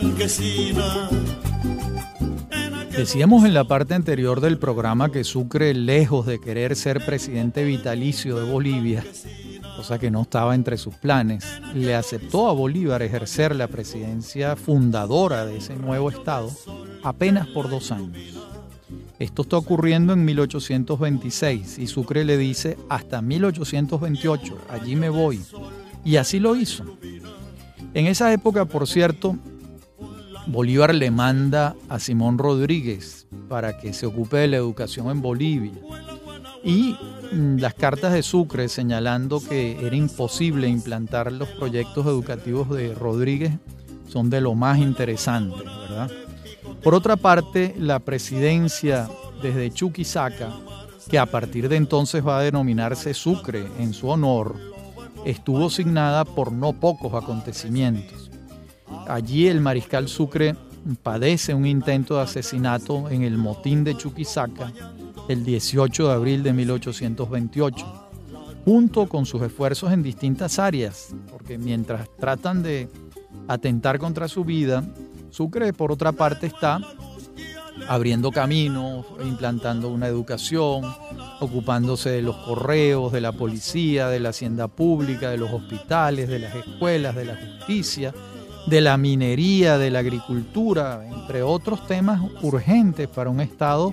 Blanquecina 0.00 1.08
Decíamos 2.96 3.44
en 3.44 3.54
la 3.54 3.64
parte 3.64 3.94
anterior 3.94 4.40
del 4.40 4.58
programa 4.58 5.10
que 5.10 5.24
Sucre, 5.24 5.72
lejos 5.72 6.26
de 6.26 6.38
querer 6.38 6.76
ser 6.76 7.04
presidente 7.06 7.64
vitalicio 7.64 8.38
de 8.38 8.50
Bolivia, 8.50 9.04
cosa 9.76 9.98
que 9.98 10.10
no 10.10 10.22
estaba 10.22 10.54
entre 10.54 10.76
sus 10.76 10.96
planes, 10.96 11.46
le 11.74 11.94
aceptó 11.94 12.48
a 12.48 12.52
Bolívar 12.52 13.00
ejercer 13.02 13.56
la 13.56 13.68
presidencia 13.68 14.54
fundadora 14.54 15.46
de 15.46 15.58
ese 15.58 15.76
nuevo 15.76 16.10
Estado 16.10 16.50
apenas 17.02 17.46
por 17.46 17.70
dos 17.70 17.90
años. 17.90 18.18
Esto 19.18 19.42
está 19.42 19.56
ocurriendo 19.56 20.12
en 20.12 20.24
1826 20.24 21.78
y 21.78 21.86
Sucre 21.86 22.24
le 22.24 22.36
dice 22.36 22.76
hasta 22.90 23.22
1828, 23.22 24.58
allí 24.68 24.96
me 24.96 25.08
voy. 25.08 25.40
Y 26.04 26.16
así 26.16 26.38
lo 26.38 26.56
hizo. 26.56 26.84
En 27.94 28.06
esa 28.06 28.32
época, 28.32 28.64
por 28.66 28.86
cierto, 28.86 29.36
Bolívar 30.46 30.94
le 30.94 31.10
manda 31.10 31.74
a 31.88 31.98
Simón 31.98 32.38
Rodríguez 32.38 33.26
para 33.48 33.78
que 33.78 33.92
se 33.92 34.06
ocupe 34.06 34.38
de 34.38 34.48
la 34.48 34.56
educación 34.56 35.08
en 35.10 35.22
Bolivia. 35.22 35.72
Y 36.64 36.96
mm, 37.32 37.58
las 37.58 37.74
cartas 37.74 38.12
de 38.12 38.22
Sucre 38.22 38.68
señalando 38.68 39.40
que 39.40 39.84
era 39.86 39.96
imposible 39.96 40.68
implantar 40.68 41.32
los 41.32 41.48
proyectos 41.48 42.06
educativos 42.06 42.68
de 42.70 42.94
Rodríguez 42.94 43.52
son 44.08 44.28
de 44.28 44.40
lo 44.40 44.54
más 44.54 44.78
interesante, 44.78 45.58
¿verdad? 45.64 46.10
Por 46.82 46.94
otra 46.94 47.16
parte, 47.16 47.74
la 47.78 47.98
presidencia 47.98 49.08
desde 49.42 49.70
Chuquisaca, 49.70 50.50
que 51.08 51.18
a 51.18 51.26
partir 51.26 51.68
de 51.68 51.76
entonces 51.76 52.26
va 52.26 52.38
a 52.38 52.42
denominarse 52.42 53.14
Sucre 53.14 53.66
en 53.78 53.92
su 53.92 54.08
honor, 54.08 54.56
estuvo 55.24 55.70
signada 55.70 56.24
por 56.24 56.52
no 56.52 56.72
pocos 56.72 57.14
acontecimientos. 57.14 58.29
Allí 59.08 59.48
el 59.48 59.60
mariscal 59.60 60.08
Sucre 60.08 60.56
padece 61.02 61.54
un 61.54 61.66
intento 61.66 62.16
de 62.16 62.22
asesinato 62.22 63.08
en 63.10 63.22
el 63.22 63.36
motín 63.36 63.84
de 63.84 63.96
Chuquisaca 63.96 64.72
el 65.28 65.44
18 65.44 66.08
de 66.08 66.12
abril 66.12 66.42
de 66.42 66.52
1828, 66.52 67.86
junto 68.64 69.08
con 69.08 69.26
sus 69.26 69.42
esfuerzos 69.42 69.92
en 69.92 70.02
distintas 70.02 70.58
áreas, 70.58 71.14
porque 71.30 71.56
mientras 71.56 72.08
tratan 72.18 72.62
de 72.62 72.88
atentar 73.46 73.98
contra 73.98 74.26
su 74.26 74.44
vida, 74.44 74.84
Sucre 75.30 75.72
por 75.72 75.92
otra 75.92 76.10
parte 76.10 76.48
está 76.48 76.80
abriendo 77.88 78.32
caminos, 78.32 79.06
implantando 79.24 79.88
una 79.88 80.08
educación, 80.08 80.82
ocupándose 81.38 82.10
de 82.10 82.22
los 82.22 82.36
correos, 82.36 83.12
de 83.12 83.20
la 83.20 83.32
policía, 83.32 84.08
de 84.08 84.20
la 84.20 84.30
hacienda 84.30 84.68
pública, 84.68 85.30
de 85.30 85.38
los 85.38 85.52
hospitales, 85.52 86.28
de 86.28 86.40
las 86.40 86.54
escuelas, 86.54 87.14
de 87.14 87.24
la 87.24 87.36
justicia, 87.36 88.12
de 88.70 88.80
la 88.80 88.96
minería, 88.96 89.78
de 89.78 89.90
la 89.90 89.98
agricultura, 89.98 91.04
entre 91.04 91.42
otros 91.42 91.88
temas 91.88 92.22
urgentes 92.40 93.08
para 93.08 93.28
un 93.28 93.40
Estado 93.40 93.92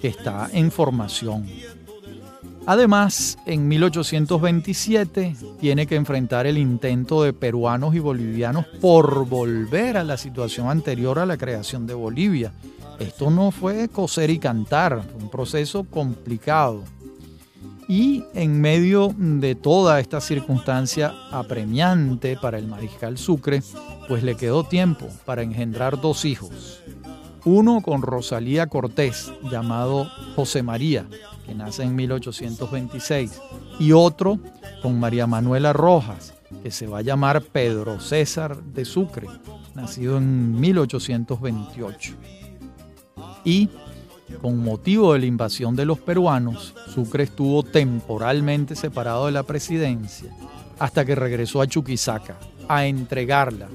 que 0.00 0.08
está 0.08 0.50
en 0.52 0.72
formación. 0.72 1.46
Además, 2.66 3.38
en 3.46 3.68
1827 3.68 5.36
tiene 5.60 5.86
que 5.86 5.94
enfrentar 5.94 6.46
el 6.46 6.58
intento 6.58 7.22
de 7.22 7.32
peruanos 7.32 7.94
y 7.94 8.00
bolivianos 8.00 8.66
por 8.80 9.26
volver 9.26 9.96
a 9.96 10.04
la 10.04 10.16
situación 10.16 10.68
anterior 10.68 11.20
a 11.20 11.26
la 11.26 11.36
creación 11.36 11.86
de 11.86 11.94
Bolivia. 11.94 12.52
Esto 12.98 13.30
no 13.30 13.52
fue 13.52 13.88
coser 13.88 14.28
y 14.28 14.40
cantar, 14.40 15.04
fue 15.04 15.22
un 15.22 15.30
proceso 15.30 15.84
complicado. 15.84 16.82
Y 17.88 18.24
en 18.34 18.60
medio 18.60 19.14
de 19.16 19.54
toda 19.54 19.98
esta 20.00 20.20
circunstancia 20.20 21.12
apremiante 21.32 22.36
para 22.36 22.58
el 22.58 22.68
mariscal 22.68 23.18
Sucre, 23.18 23.62
pues 24.10 24.24
le 24.24 24.34
quedó 24.34 24.64
tiempo 24.64 25.06
para 25.24 25.42
engendrar 25.42 26.00
dos 26.00 26.24
hijos. 26.24 26.82
Uno 27.44 27.80
con 27.80 28.02
Rosalía 28.02 28.66
Cortés, 28.66 29.32
llamado 29.52 30.10
José 30.34 30.64
María, 30.64 31.06
que 31.46 31.54
nace 31.54 31.84
en 31.84 31.94
1826, 31.94 33.40
y 33.78 33.92
otro 33.92 34.40
con 34.82 34.98
María 34.98 35.28
Manuela 35.28 35.72
Rojas, 35.72 36.34
que 36.60 36.72
se 36.72 36.88
va 36.88 36.98
a 36.98 37.02
llamar 37.02 37.40
Pedro 37.40 38.00
César 38.00 38.60
de 38.60 38.84
Sucre, 38.84 39.28
nacido 39.76 40.18
en 40.18 40.58
1828. 40.58 42.14
Y 43.44 43.68
con 44.42 44.58
motivo 44.58 45.12
de 45.12 45.20
la 45.20 45.26
invasión 45.26 45.76
de 45.76 45.84
los 45.84 46.00
peruanos, 46.00 46.74
Sucre 46.92 47.22
estuvo 47.22 47.62
temporalmente 47.62 48.74
separado 48.74 49.26
de 49.26 49.32
la 49.32 49.44
presidencia 49.44 50.34
hasta 50.80 51.04
que 51.04 51.14
regresó 51.14 51.62
a 51.62 51.68
Chuquisaca 51.68 52.40
a 52.66 52.86
entregarla 52.86 53.68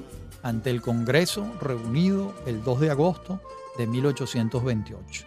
ante 0.46 0.70
el 0.70 0.80
Congreso 0.80 1.52
reunido 1.60 2.32
el 2.46 2.64
2 2.64 2.82
de 2.82 2.92
agosto 2.92 3.42
de 3.80 3.88
1828. 3.88 5.26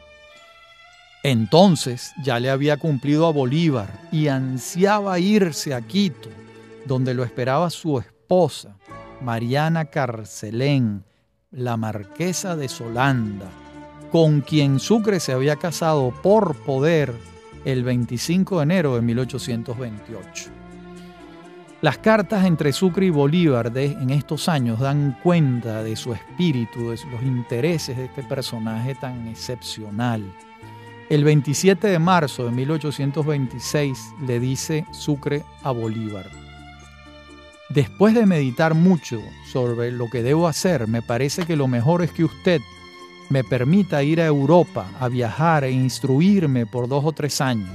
Entonces 1.24 2.12
ya 2.22 2.38
le 2.38 2.50
había 2.50 2.76
cumplido 2.76 3.26
a 3.26 3.32
Bolívar 3.32 4.08
y 4.12 4.28
ansiaba 4.28 5.18
irse 5.18 5.74
a 5.74 5.82
Quito, 5.82 6.28
donde 6.86 7.14
lo 7.14 7.24
esperaba 7.24 7.68
su 7.68 7.98
esposa, 7.98 8.76
Mariana 9.20 9.86
Carcelén, 9.86 11.04
la 11.50 11.76
marquesa 11.76 12.54
de 12.54 12.68
Solanda, 12.68 13.50
con 14.12 14.40
quien 14.40 14.78
Sucre 14.78 15.18
se 15.18 15.32
había 15.32 15.56
casado 15.56 16.14
por 16.22 16.54
poder 16.58 17.12
el 17.64 17.82
25 17.82 18.58
de 18.58 18.62
enero 18.62 18.94
de 18.94 19.02
1828. 19.02 20.57
Las 21.80 21.98
cartas 21.98 22.44
entre 22.44 22.72
Sucre 22.72 23.06
y 23.06 23.10
Bolívar 23.10 23.70
de, 23.70 23.84
en 23.86 24.10
estos 24.10 24.48
años 24.48 24.80
dan 24.80 25.16
cuenta 25.22 25.84
de 25.84 25.94
su 25.94 26.12
espíritu, 26.12 26.90
de 26.90 26.98
los 27.08 27.22
intereses 27.22 27.96
de 27.96 28.06
este 28.06 28.24
personaje 28.24 28.96
tan 28.96 29.28
excepcional. 29.28 30.24
El 31.08 31.22
27 31.22 31.86
de 31.86 31.98
marzo 32.00 32.46
de 32.46 32.50
1826 32.50 34.14
le 34.26 34.40
dice 34.40 34.86
Sucre 34.90 35.44
a 35.62 35.70
Bolívar, 35.70 36.26
Después 37.68 38.14
de 38.14 38.26
meditar 38.26 38.74
mucho 38.74 39.20
sobre 39.46 39.92
lo 39.92 40.10
que 40.10 40.24
debo 40.24 40.48
hacer, 40.48 40.88
me 40.88 41.02
parece 41.02 41.44
que 41.44 41.54
lo 41.54 41.68
mejor 41.68 42.02
es 42.02 42.10
que 42.10 42.24
usted 42.24 42.60
me 43.28 43.44
permita 43.44 44.02
ir 44.02 44.20
a 44.20 44.26
Europa 44.26 44.90
a 44.98 45.08
viajar 45.08 45.62
e 45.62 45.70
instruirme 45.70 46.66
por 46.66 46.88
dos 46.88 47.04
o 47.04 47.12
tres 47.12 47.40
años, 47.40 47.70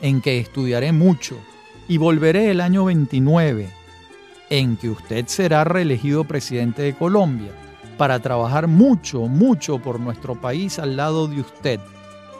en 0.00 0.20
que 0.20 0.40
estudiaré 0.40 0.90
mucho 0.90 1.38
y 1.88 1.96
volveré 1.96 2.50
el 2.50 2.60
año 2.60 2.84
29, 2.84 3.70
en 4.50 4.76
que 4.76 4.90
usted 4.90 5.26
será 5.26 5.64
reelegido 5.64 6.24
presidente 6.24 6.82
de 6.82 6.94
Colombia, 6.94 7.50
para 7.96 8.20
trabajar 8.20 8.68
mucho, 8.68 9.22
mucho 9.22 9.78
por 9.78 9.98
nuestro 9.98 10.40
país 10.40 10.78
al 10.78 10.96
lado 10.96 11.26
de 11.26 11.40
usted. 11.40 11.80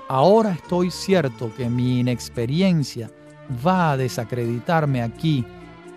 Ahora 0.09 0.53
estoy 0.53 0.91
cierto 0.91 1.53
que 1.57 1.69
mi 1.69 2.01
inexperiencia 2.01 3.11
va 3.67 3.93
a 3.93 3.97
desacreditarme 3.97 5.03
aquí. 5.03 5.45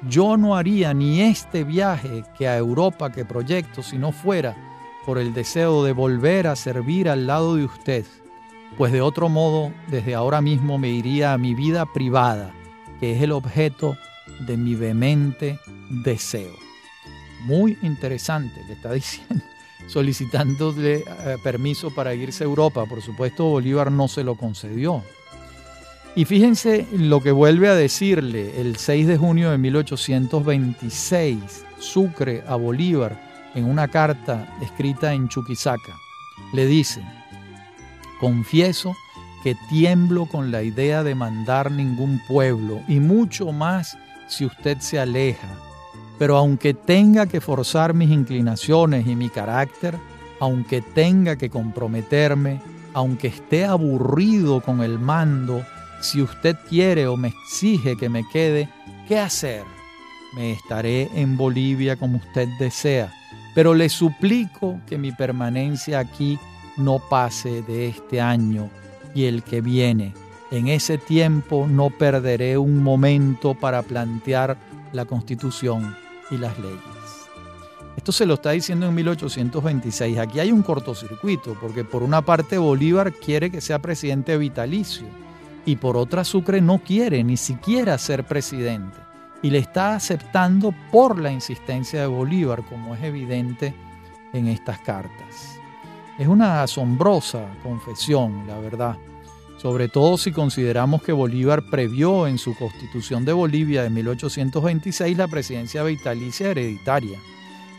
Yo 0.10 0.36
no 0.38 0.56
haría 0.56 0.94
ni 0.94 1.22
este 1.22 1.64
viaje 1.64 2.24
que 2.38 2.48
a 2.48 2.58
Europa 2.58 3.12
que 3.12 3.24
proyecto 3.24 3.84
si 3.84 3.98
no 3.98 4.12
fuera 4.12 4.56
por 5.06 5.18
el 5.18 5.34
deseo 5.34 5.84
de 5.84 5.94
volver 5.94 6.48
a 6.48 6.56
servir 6.56 7.10
al 7.10 7.28
lado 7.28 7.56
de 7.56 7.66
usted, 7.66 8.06
pues 8.78 8.92
de 8.92 9.02
otro 9.02 9.30
modo 9.30 9.72
desde 9.90 10.16
ahora 10.16 10.42
mismo 10.42 10.78
me 10.78 10.90
iría 10.90 11.34
a 11.34 11.38
mi 11.38 11.54
vida 11.54 11.86
privada, 11.86 12.52
que 13.02 13.14
es 13.14 13.22
el 13.22 13.34
objeto 13.34 13.98
de 14.40 14.56
mi 14.56 14.76
vehemente 14.76 15.60
deseo. 15.90 16.54
Muy 17.42 17.78
interesante, 17.82 18.64
le 18.68 18.74
está 18.74 18.94
diciendo, 18.94 19.44
solicitándole 19.88 20.98
eh, 20.98 21.38
permiso 21.44 21.94
para 21.94 22.14
irse 22.14 22.44
a 22.44 22.48
Europa. 22.48 22.86
Por 22.86 23.02
supuesto, 23.02 23.46
Bolívar 23.46 23.92
no 23.92 24.08
se 24.08 24.24
lo 24.24 24.36
concedió. 24.36 25.04
Y 26.16 26.26
fíjense 26.26 26.86
lo 26.92 27.22
que 27.22 27.32
vuelve 27.32 27.70
a 27.70 27.76
decirle 27.76 28.62
el 28.62 28.76
6 28.76 29.08
de 29.08 29.18
junio 29.18 29.50
de 29.50 29.58
1826, 29.58 31.66
Sucre 31.80 32.44
a 32.48 32.56
Bolívar, 32.56 33.32
en 33.56 33.66
una 33.66 33.88
carta 33.88 34.56
escrita 34.62 35.14
en 35.14 35.28
Chuquisaca. 35.28 35.94
Le 36.54 36.68
dice, 36.68 37.02
confieso 38.20 38.96
que 39.44 39.56
tiemblo 39.70 40.26
con 40.26 40.52
la 40.52 40.64
idea 40.64 41.04
de 41.04 41.16
mandar 41.16 41.72
ningún 41.72 42.22
pueblo, 42.28 42.82
y 42.88 43.00
mucho 43.00 43.52
más 43.52 43.98
si 44.28 44.46
usted 44.46 44.78
se 44.80 45.00
aleja. 45.00 45.48
Pero 46.18 46.38
aunque 46.38 46.74
tenga 46.74 47.26
que 47.26 47.42
forzar 47.42 47.94
mis 47.94 48.12
inclinaciones 48.12 49.08
y 49.08 49.16
mi 49.16 49.30
carácter, 49.30 49.98
aunque 50.40 50.82
tenga 50.82 51.36
que 51.36 51.50
comprometerme, 51.50 52.62
aunque 52.94 53.28
esté 53.28 53.66
aburrido 53.66 54.62
con 54.62 54.82
el 54.82 55.00
mando, 55.00 55.66
si 56.02 56.22
usted 56.22 56.56
quiere 56.70 57.08
o 57.08 57.18
me 57.18 57.30
exige 57.30 57.96
que 57.96 58.10
me 58.10 58.24
quede, 58.30 58.70
¿qué 59.08 59.20
hacer? 59.20 59.64
Me 60.36 60.52
estaré 60.52 61.10
en 61.14 61.38
Bolivia 61.38 61.96
como 61.96 62.18
usted 62.18 62.48
desea, 62.60 63.12
pero 63.54 63.74
le 63.74 63.90
suplico 63.90 64.80
que 64.88 64.98
mi 64.98 65.12
permanencia 65.12 66.00
aquí 66.00 66.40
no 66.78 67.00
pase 67.00 67.62
de 67.64 67.88
este 67.88 68.22
año 68.22 68.70
y 69.14 69.26
el 69.26 69.44
que 69.44 69.62
viene. 69.62 70.14
En 70.52 70.68
ese 70.68 70.98
tiempo 70.98 71.68
no 71.70 71.90
perderé 71.90 72.58
un 72.58 72.84
momento 72.84 73.54
para 73.54 73.82
plantear 73.84 74.58
la 74.92 75.06
constitución 75.06 75.96
y 76.30 76.38
las 76.38 76.58
leyes. 76.60 76.80
Esto 77.96 78.12
se 78.12 78.26
lo 78.26 78.36
está 78.36 78.52
diciendo 78.52 78.88
en 78.88 78.96
1826. 78.96 80.18
Aquí 80.18 80.40
hay 80.40 80.52
un 80.52 80.64
cortocircuito, 80.64 81.58
porque 81.60 81.84
por 81.84 82.04
una 82.04 82.22
parte 82.22 82.58
Bolívar 82.58 83.14
quiere 83.14 83.52
que 83.52 83.62
sea 83.62 83.80
presidente 83.80 84.38
vitalicio 84.38 85.08
y 85.66 85.76
por 85.76 85.98
otra 85.98 86.24
Sucre 86.24 86.62
no 86.62 86.80
quiere 86.80 87.24
ni 87.24 87.38
siquiera 87.38 87.98
ser 87.98 88.26
presidente 88.26 88.98
y 89.42 89.50
le 89.50 89.58
está 89.58 89.96
aceptando 89.96 90.74
por 90.92 91.20
la 91.20 91.32
insistencia 91.32 92.02
de 92.02 92.08
Bolívar, 92.08 92.64
como 92.68 92.96
es 92.96 93.04
evidente 93.04 93.74
en 94.34 94.48
estas 94.48 94.80
cartas. 94.80 95.51
Es 96.18 96.28
una 96.28 96.64
asombrosa 96.64 97.48
confesión, 97.64 98.46
la 98.48 98.60
verdad, 98.60 98.98
sobre 99.58 99.88
todo 99.90 100.18
si 100.18 100.32
consideramos 100.32 101.02
que 101.02 101.12
Bolívar 101.12 101.64
previó 101.70 102.28
en 102.28 102.38
su 102.38 102.56
constitución 102.56 103.26
de 103.26 103.34
Bolivia 103.34 103.84
de 103.84 103.90
1826 103.90 105.18
la 105.18 105.28
presidencia 105.28 105.84
vitalicia 105.84 106.50
hereditaria. 106.50 107.20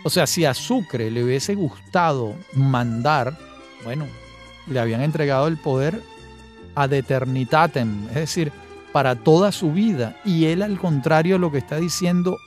O 0.05 0.11
sea, 0.11 0.27
si 0.27 0.45
a 0.45 0.55
Sucre 0.55 1.11
le 1.11 1.25
hubiese 1.25 1.55
gustado 1.55 2.35
mandar, 2.55 3.39
bueno, 3.85 4.07
le 4.67 4.81
habían 4.81 5.03
entregado 5.03 5.47
el 5.47 5.57
poder 5.57 6.03
ad 6.75 6.93
eternitatem, 6.93 8.09
es 8.09 8.15
decir, 8.15 8.53
para 8.93 9.17
toda 9.17 9.53
su 9.53 9.73
vida. 9.73 10.21
Y 10.25 10.47
él 10.47 10.63
al 10.63 10.79
contrario 10.79 11.39
lo 11.39 11.51
que 11.51 11.59
está 11.59 11.77
diciendo, 11.77 12.39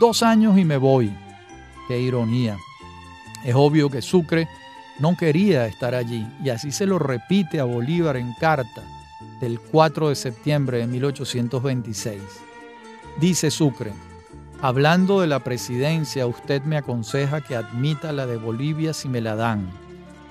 dos 0.00 0.22
años 0.22 0.58
y 0.58 0.64
me 0.64 0.76
voy. 0.76 1.12
Qué 1.88 2.00
ironía. 2.00 2.56
Es 3.44 3.54
obvio 3.54 3.90
que 3.90 4.02
Sucre 4.02 4.48
no 4.98 5.16
quería 5.16 5.66
estar 5.66 5.94
allí 5.94 6.26
y 6.42 6.50
así 6.50 6.72
se 6.72 6.86
lo 6.86 6.98
repite 6.98 7.60
a 7.60 7.64
Bolívar 7.64 8.16
en 8.16 8.32
carta 8.34 8.82
del 9.40 9.58
4 9.58 10.10
de 10.10 10.14
septiembre 10.14 10.78
de 10.78 10.86
1826. 10.86 12.20
Dice 13.18 13.50
Sucre, 13.50 13.92
hablando 14.60 15.20
de 15.20 15.26
la 15.26 15.40
presidencia, 15.40 16.26
usted 16.26 16.62
me 16.62 16.76
aconseja 16.76 17.40
que 17.40 17.56
admita 17.56 18.12
la 18.12 18.26
de 18.26 18.36
Bolivia 18.36 18.92
si 18.92 19.08
me 19.08 19.20
la 19.20 19.34
dan. 19.34 19.68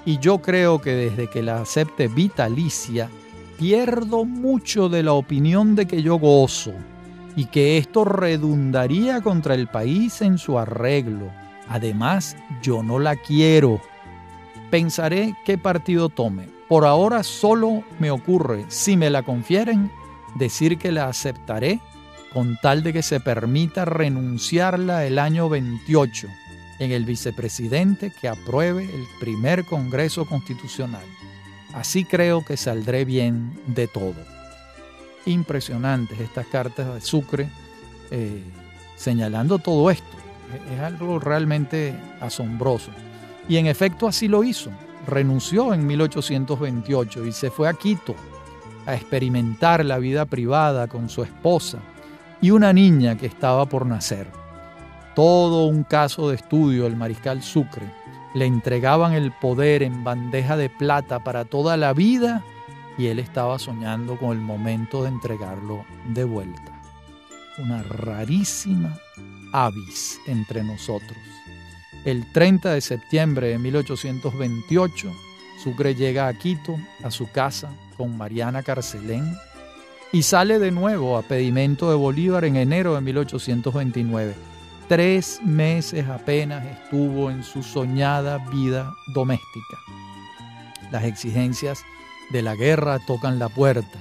Y 0.05 0.19
yo 0.19 0.39
creo 0.39 0.79
que 0.79 0.91
desde 0.91 1.29
que 1.29 1.43
la 1.43 1.61
acepte 1.61 2.07
vitalicia, 2.07 3.09
pierdo 3.57 4.23
mucho 4.23 4.87
de 4.87 5.03
la 5.03 5.13
opinión 5.13 5.75
de 5.75 5.85
que 5.85 6.01
yo 6.01 6.15
gozo 6.15 6.71
y 7.35 7.45
que 7.45 7.77
esto 7.77 8.05
redundaría 8.05 9.21
contra 9.21 9.53
el 9.53 9.67
país 9.67 10.21
en 10.21 10.37
su 10.37 10.57
arreglo. 10.57 11.29
Además, 11.67 12.37
yo 12.61 12.81
no 12.81 12.99
la 12.99 13.15
quiero. 13.17 13.81
Pensaré 14.69 15.35
qué 15.45 15.57
partido 15.57 16.09
tome. 16.09 16.47
Por 16.67 16.85
ahora 16.85 17.23
solo 17.23 17.83
me 17.99 18.11
ocurre, 18.11 18.65
si 18.67 18.95
me 18.95 19.09
la 19.09 19.23
confieren, 19.23 19.91
decir 20.35 20.77
que 20.77 20.91
la 20.91 21.07
aceptaré 21.07 21.79
con 22.33 22.57
tal 22.61 22.83
de 22.83 22.93
que 22.93 23.01
se 23.01 23.19
permita 23.19 23.85
renunciarla 23.85 25.05
el 25.05 25.17
año 25.17 25.49
28 25.49 26.27
en 26.79 26.91
el 26.91 27.05
vicepresidente 27.05 28.11
que 28.11 28.27
apruebe 28.27 28.83
el 28.83 29.05
primer 29.19 29.65
Congreso 29.65 30.25
Constitucional. 30.25 31.05
Así 31.73 32.05
creo 32.05 32.45
que 32.45 32.57
saldré 32.57 33.05
bien 33.05 33.59
de 33.67 33.87
todo. 33.87 34.15
Impresionantes 35.25 36.19
estas 36.19 36.45
cartas 36.47 36.93
de 36.93 37.01
Sucre 37.01 37.49
eh, 38.11 38.43
señalando 38.95 39.57
todo 39.59 39.89
esto. 39.89 40.05
Es 40.73 40.79
algo 40.79 41.19
realmente 41.19 41.95
asombroso. 42.21 42.91
Y 43.49 43.57
en 43.57 43.65
efecto 43.65 44.07
así 44.07 44.29
lo 44.29 44.43
hizo. 44.43 44.71
Renunció 45.07 45.73
en 45.73 45.85
1828 45.85 47.25
y 47.25 47.31
se 47.31 47.49
fue 47.49 47.67
a 47.67 47.73
Quito 47.73 48.15
a 48.85 48.93
experimentar 48.95 49.83
la 49.83 49.97
vida 49.97 50.25
privada 50.25 50.87
con 50.87 51.09
su 51.09 51.23
esposa 51.23 51.79
y 52.41 52.51
una 52.51 52.71
niña 52.71 53.17
que 53.17 53.25
estaba 53.25 53.65
por 53.65 53.85
nacer. 53.85 54.27
Todo 55.15 55.65
un 55.65 55.83
caso 55.83 56.29
de 56.29 56.35
estudio 56.35 56.85
el 56.85 56.95
mariscal 56.95 57.41
Sucre 57.43 57.91
le 58.35 58.45
entregaban 58.45 59.13
el 59.13 59.31
poder 59.31 59.83
en 59.83 60.03
bandeja 60.03 60.55
de 60.55 60.69
plata 60.69 61.23
para 61.23 61.45
toda 61.45 61.75
la 61.75 61.93
vida 61.93 62.43
y 62.97 63.07
él 63.07 63.19
estaba 63.19 63.57
soñando 63.57 64.17
con 64.17 64.31
el 64.31 64.43
momento 64.43 65.03
de 65.03 65.09
entregarlo 65.09 65.85
de 66.13 66.23
vuelta. 66.23 66.81
Una 67.57 67.81
rarísima 67.81 68.95
avis 69.51 70.19
entre 70.27 70.63
nosotros. 70.63 71.17
El 72.05 72.31
30 72.31 72.73
de 72.73 72.81
septiembre 72.81 73.47
de 73.49 73.59
1828, 73.59 75.11
Sucre 75.63 75.95
llega 75.95 76.27
a 76.27 76.33
Quito, 76.33 76.77
a 77.03 77.11
su 77.11 77.29
casa, 77.29 77.71
con 77.97 78.17
Mariana 78.17 78.63
Carcelén, 78.63 79.35
y 80.11 80.23
sale 80.23 80.59
de 80.59 80.71
nuevo 80.71 81.17
a 81.17 81.21
pedimento 81.21 81.89
de 81.89 81.95
Bolívar 81.95 82.45
en 82.45 82.55
enero 82.55 82.95
de 82.95 83.01
1829 83.01 84.49
Tres 84.89 85.39
meses 85.45 86.09
apenas 86.09 86.65
estuvo 86.65 87.29
en 87.29 87.43
su 87.43 87.61
soñada 87.61 88.39
vida 88.49 88.95
doméstica. 89.13 89.77
Las 90.89 91.03
exigencias 91.03 91.83
de 92.31 92.41
la 92.41 92.55
guerra 92.55 92.97
tocan 93.05 93.37
la 93.37 93.49
puerta. 93.49 93.99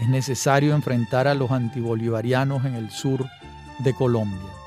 Es 0.00 0.08
necesario 0.08 0.76
enfrentar 0.76 1.26
a 1.26 1.34
los 1.34 1.50
antibolivarianos 1.50 2.64
en 2.64 2.76
el 2.76 2.92
sur 2.92 3.26
de 3.80 3.92
Colombia. 3.94 4.61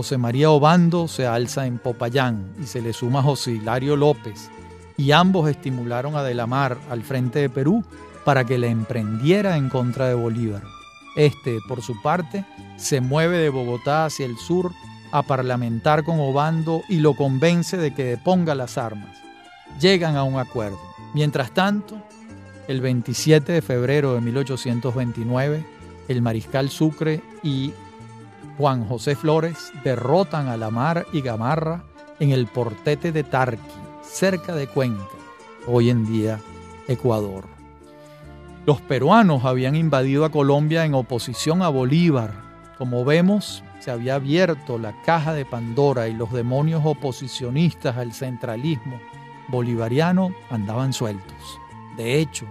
José 0.00 0.16
María 0.16 0.50
Obando 0.50 1.08
se 1.08 1.26
alza 1.26 1.66
en 1.66 1.76
Popayán 1.76 2.54
y 2.58 2.64
se 2.64 2.80
le 2.80 2.94
suma 2.94 3.22
José 3.22 3.50
Hilario 3.50 3.96
López, 3.96 4.50
y 4.96 5.12
ambos 5.12 5.50
estimularon 5.50 6.16
a 6.16 6.22
Delamar 6.22 6.78
al 6.88 7.02
frente 7.02 7.40
de 7.40 7.50
Perú 7.50 7.84
para 8.24 8.46
que 8.46 8.56
le 8.56 8.68
emprendiera 8.68 9.58
en 9.58 9.68
contra 9.68 10.08
de 10.08 10.14
Bolívar. 10.14 10.62
Este, 11.16 11.58
por 11.68 11.82
su 11.82 12.00
parte, 12.00 12.46
se 12.78 13.02
mueve 13.02 13.36
de 13.36 13.50
Bogotá 13.50 14.06
hacia 14.06 14.24
el 14.24 14.38
sur 14.38 14.72
a 15.12 15.22
parlamentar 15.22 16.02
con 16.02 16.18
Obando 16.18 16.80
y 16.88 17.00
lo 17.00 17.12
convence 17.12 17.76
de 17.76 17.92
que 17.92 18.04
deponga 18.04 18.54
las 18.54 18.78
armas. 18.78 19.18
Llegan 19.82 20.16
a 20.16 20.24
un 20.24 20.38
acuerdo. 20.38 20.80
Mientras 21.12 21.50
tanto, 21.50 21.98
el 22.68 22.80
27 22.80 23.52
de 23.52 23.60
febrero 23.60 24.14
de 24.14 24.22
1829, 24.22 25.62
el 26.08 26.22
mariscal 26.22 26.70
Sucre 26.70 27.20
y 27.42 27.74
Juan 28.60 28.84
José 28.84 29.16
Flores 29.16 29.72
derrotan 29.84 30.48
a 30.48 30.56
Lamar 30.58 31.06
y 31.14 31.22
Gamarra 31.22 31.82
en 32.18 32.30
el 32.30 32.46
portete 32.46 33.10
de 33.10 33.24
Tarqui, 33.24 33.58
cerca 34.02 34.54
de 34.54 34.66
Cuenca, 34.66 35.16
hoy 35.66 35.88
en 35.88 36.04
día 36.04 36.38
Ecuador. 36.86 37.46
Los 38.66 38.82
peruanos 38.82 39.46
habían 39.46 39.76
invadido 39.76 40.26
a 40.26 40.30
Colombia 40.30 40.84
en 40.84 40.92
oposición 40.92 41.62
a 41.62 41.70
Bolívar. 41.70 42.34
Como 42.76 43.02
vemos, 43.02 43.64
se 43.78 43.92
había 43.92 44.16
abierto 44.16 44.78
la 44.78 44.92
caja 45.06 45.32
de 45.32 45.46
Pandora 45.46 46.08
y 46.08 46.12
los 46.12 46.30
demonios 46.30 46.82
oposicionistas 46.84 47.96
al 47.96 48.12
centralismo 48.12 49.00
bolivariano 49.48 50.34
andaban 50.50 50.92
sueltos. 50.92 51.58
De 51.96 52.20
hecho, 52.20 52.44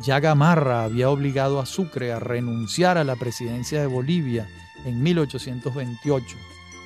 ya 0.00 0.18
Gamarra 0.18 0.82
había 0.82 1.08
obligado 1.08 1.60
a 1.60 1.66
Sucre 1.66 2.12
a 2.12 2.18
renunciar 2.18 2.98
a 2.98 3.04
la 3.04 3.14
presidencia 3.14 3.80
de 3.80 3.86
Bolivia 3.86 4.48
en 4.84 5.02
1828, 5.02 6.36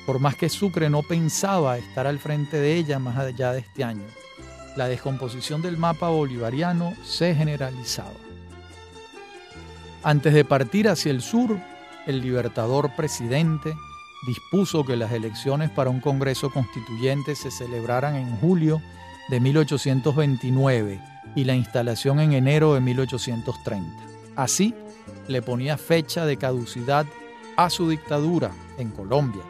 por 0.05 0.19
más 0.19 0.35
que 0.35 0.49
Sucre 0.49 0.89
no 0.89 1.03
pensaba 1.03 1.77
estar 1.77 2.07
al 2.07 2.19
frente 2.19 2.57
de 2.57 2.75
ella 2.75 2.99
más 2.99 3.17
allá 3.17 3.53
de 3.53 3.59
este 3.59 3.83
año. 3.83 4.05
La 4.75 4.87
descomposición 4.87 5.61
del 5.61 5.77
mapa 5.77 6.09
bolivariano 6.09 6.93
se 7.03 7.33
generalizaba. 7.35 8.13
Antes 10.03 10.33
de 10.33 10.45
partir 10.45 10.87
hacia 10.87 11.11
el 11.11 11.21
sur, 11.21 11.57
el 12.05 12.21
libertador 12.21 12.95
presidente 12.95 13.75
dispuso 14.25 14.85
que 14.85 14.95
las 14.95 15.11
elecciones 15.11 15.69
para 15.69 15.89
un 15.89 15.99
Congreso 15.99 16.49
Constituyente 16.49 17.35
se 17.35 17.51
celebraran 17.51 18.15
en 18.15 18.35
julio 18.37 18.81
de 19.29 19.39
1829 19.39 21.01
y 21.35 21.43
la 21.43 21.55
instalación 21.55 22.19
en 22.19 22.33
enero 22.33 22.73
de 22.73 22.81
1830. 22.81 24.03
Así, 24.35 24.73
le 25.27 25.41
ponía 25.41 25.77
fecha 25.77 26.25
de 26.25 26.37
caducidad 26.37 27.05
a 27.57 27.69
su 27.69 27.89
dictadura 27.89 28.51
en 28.77 28.91
Colombia, 28.91 29.43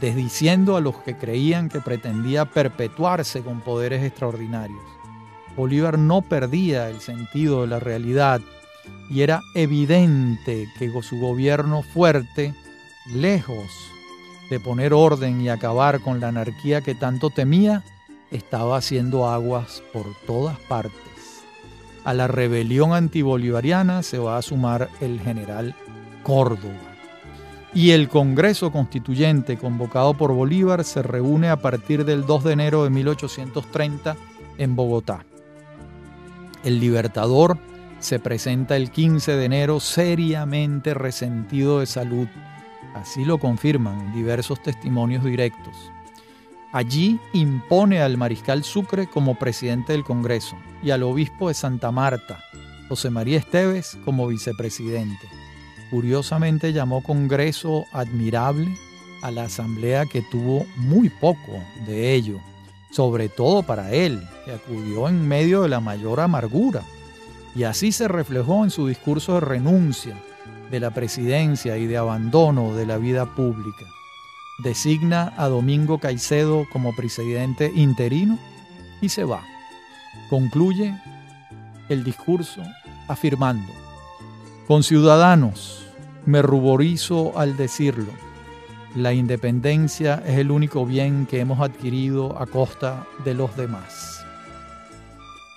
desdiciendo 0.00 0.76
a 0.76 0.80
los 0.80 0.96
que 0.96 1.16
creían 1.16 1.68
que 1.68 1.80
pretendía 1.80 2.46
perpetuarse 2.46 3.42
con 3.42 3.60
poderes 3.60 4.02
extraordinarios. 4.02 4.82
Bolívar 5.56 5.98
no 5.98 6.22
perdía 6.22 6.88
el 6.88 7.00
sentido 7.00 7.60
de 7.62 7.68
la 7.68 7.78
realidad 7.80 8.40
y 9.10 9.22
era 9.22 9.42
evidente 9.54 10.68
que 10.78 10.90
su 11.02 11.18
gobierno 11.18 11.82
fuerte, 11.82 12.54
lejos 13.12 13.70
de 14.48 14.58
poner 14.58 14.92
orden 14.92 15.40
y 15.40 15.48
acabar 15.48 16.00
con 16.00 16.18
la 16.18 16.28
anarquía 16.28 16.80
que 16.80 16.94
tanto 16.94 17.30
temía, 17.30 17.84
estaba 18.30 18.76
haciendo 18.76 19.28
aguas 19.28 19.82
por 19.92 20.06
todas 20.26 20.58
partes. 20.60 20.92
A 22.04 22.14
la 22.14 22.26
rebelión 22.26 22.92
antibolivariana 22.92 24.02
se 24.02 24.18
va 24.18 24.38
a 24.38 24.42
sumar 24.42 24.88
el 25.00 25.20
general 25.20 25.74
Córdoba. 26.22 26.89
Y 27.72 27.92
el 27.92 28.08
Congreso 28.08 28.72
Constituyente 28.72 29.56
convocado 29.56 30.14
por 30.14 30.32
Bolívar 30.32 30.84
se 30.84 31.02
reúne 31.02 31.50
a 31.50 31.56
partir 31.56 32.04
del 32.04 32.26
2 32.26 32.44
de 32.44 32.52
enero 32.52 32.84
de 32.84 32.90
1830 32.90 34.16
en 34.58 34.74
Bogotá. 34.74 35.24
El 36.64 36.80
Libertador 36.80 37.58
se 38.00 38.18
presenta 38.18 38.76
el 38.76 38.90
15 38.90 39.36
de 39.36 39.44
enero 39.44 39.78
seriamente 39.78 40.94
resentido 40.94 41.80
de 41.80 41.86
salud. 41.86 42.26
Así 42.94 43.24
lo 43.24 43.38
confirman 43.38 44.12
diversos 44.12 44.60
testimonios 44.62 45.22
directos. 45.22 45.76
Allí 46.72 47.20
impone 47.32 48.00
al 48.00 48.16
mariscal 48.16 48.64
Sucre 48.64 49.06
como 49.06 49.36
presidente 49.36 49.92
del 49.92 50.04
Congreso 50.04 50.56
y 50.82 50.90
al 50.90 51.02
obispo 51.02 51.48
de 51.48 51.54
Santa 51.54 51.90
Marta, 51.90 52.42
José 52.88 53.10
María 53.10 53.38
Esteves, 53.38 53.98
como 54.04 54.26
vicepresidente. 54.26 55.39
Curiosamente 55.90 56.72
llamó 56.72 57.02
Congreso 57.02 57.86
admirable 57.92 58.74
a 59.22 59.30
la 59.30 59.44
asamblea 59.44 60.06
que 60.06 60.22
tuvo 60.22 60.66
muy 60.76 61.08
poco 61.08 61.62
de 61.86 62.14
ello, 62.14 62.40
sobre 62.90 63.28
todo 63.28 63.62
para 63.62 63.92
él, 63.92 64.22
que 64.44 64.52
acudió 64.52 65.08
en 65.08 65.26
medio 65.26 65.62
de 65.62 65.68
la 65.68 65.80
mayor 65.80 66.20
amargura. 66.20 66.82
Y 67.54 67.64
así 67.64 67.92
se 67.92 68.08
reflejó 68.08 68.64
en 68.64 68.70
su 68.70 68.86
discurso 68.86 69.34
de 69.34 69.40
renuncia 69.40 70.16
de 70.70 70.80
la 70.80 70.92
presidencia 70.92 71.76
y 71.76 71.86
de 71.86 71.96
abandono 71.96 72.74
de 72.74 72.86
la 72.86 72.96
vida 72.96 73.34
pública 73.34 73.86
designa 74.62 75.32
a 75.36 75.48
Domingo 75.48 75.98
Caicedo 75.98 76.66
como 76.70 76.94
presidente 76.94 77.72
interino 77.74 78.38
y 79.00 79.08
se 79.08 79.24
va. 79.24 79.42
Concluye 80.28 80.94
el 81.88 82.04
discurso 82.04 82.62
afirmando, 83.08 83.72
con 84.70 84.84
ciudadanos, 84.84 85.82
me 86.26 86.42
ruborizo 86.42 87.36
al 87.36 87.56
decirlo, 87.56 88.12
la 88.94 89.12
independencia 89.12 90.22
es 90.24 90.38
el 90.38 90.52
único 90.52 90.86
bien 90.86 91.26
que 91.26 91.40
hemos 91.40 91.58
adquirido 91.58 92.40
a 92.40 92.46
costa 92.46 93.04
de 93.24 93.34
los 93.34 93.56
demás. 93.56 94.24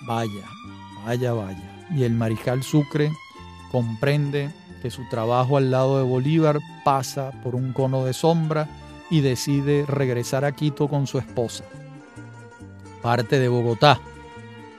Vaya, 0.04 0.44
vaya, 1.06 1.32
vaya. 1.32 1.86
Y 1.94 2.02
el 2.02 2.14
mariscal 2.14 2.64
Sucre 2.64 3.12
comprende 3.70 4.50
que 4.82 4.90
su 4.90 5.08
trabajo 5.08 5.58
al 5.58 5.70
lado 5.70 5.98
de 5.98 6.02
Bolívar 6.02 6.58
pasa 6.84 7.30
por 7.44 7.54
un 7.54 7.72
cono 7.72 8.04
de 8.04 8.14
sombra 8.14 8.68
y 9.10 9.20
decide 9.20 9.86
regresar 9.86 10.44
a 10.44 10.50
Quito 10.50 10.88
con 10.88 11.06
su 11.06 11.18
esposa. 11.18 11.62
Parte 13.00 13.38
de 13.38 13.46
Bogotá 13.46 14.00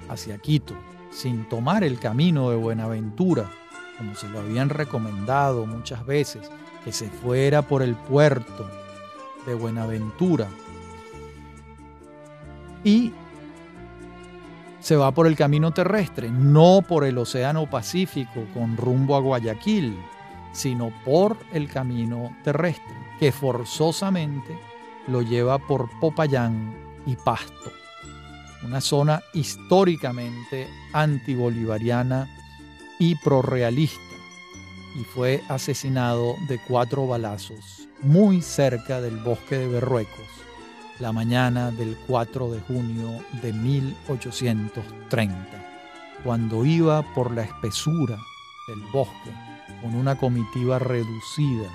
hacia 0.09 0.37
Quito, 0.39 0.73
sin 1.09 1.47
tomar 1.47 1.85
el 1.85 1.99
camino 1.99 2.49
de 2.49 2.57
Buenaventura, 2.57 3.49
como 3.97 4.15
se 4.15 4.29
lo 4.29 4.39
habían 4.39 4.69
recomendado 4.69 5.65
muchas 5.65 6.05
veces, 6.05 6.49
que 6.83 6.91
se 6.91 7.09
fuera 7.09 7.61
por 7.61 7.81
el 7.81 7.95
puerto 7.95 8.69
de 9.45 9.53
Buenaventura. 9.53 10.47
Y 12.83 13.11
se 14.79 14.95
va 14.95 15.11
por 15.11 15.25
el 15.25 15.35
camino 15.35 15.71
terrestre, 15.71 16.29
no 16.29 16.83
por 16.87 17.05
el 17.05 17.17
Océano 17.17 17.67
Pacífico 17.67 18.45
con 18.53 18.77
rumbo 18.77 19.15
a 19.15 19.19
Guayaquil, 19.19 19.97
sino 20.51 20.93
por 21.03 21.37
el 21.51 21.67
camino 21.67 22.35
terrestre 22.43 22.93
que 23.19 23.31
forzosamente 23.31 24.57
lo 25.07 25.21
lleva 25.21 25.57
por 25.57 25.89
Popayán 25.99 26.75
y 27.05 27.15
Pasto, 27.15 27.71
una 28.63 28.81
zona 28.81 29.21
históricamente 29.33 30.67
antibolivariana 30.93 32.29
y 32.99 33.15
prorrealista, 33.15 33.99
y 34.95 35.03
fue 35.03 35.43
asesinado 35.49 36.35
de 36.47 36.59
cuatro 36.67 37.07
balazos 37.07 37.87
muy 38.01 38.41
cerca 38.41 39.01
del 39.01 39.17
bosque 39.17 39.57
de 39.57 39.67
Berruecos 39.67 40.45
la 40.99 41.11
mañana 41.11 41.71
del 41.71 41.97
4 42.07 42.51
de 42.51 42.61
junio 42.61 43.19
de 43.41 43.51
1830, 43.51 45.45
cuando 46.23 46.65
iba 46.65 47.01
por 47.13 47.31
la 47.31 47.41
espesura 47.43 48.17
del 48.67 48.81
bosque 48.93 49.31
con 49.81 49.93
una 49.95 50.15
comitiva 50.17 50.79
reducida 50.79 51.69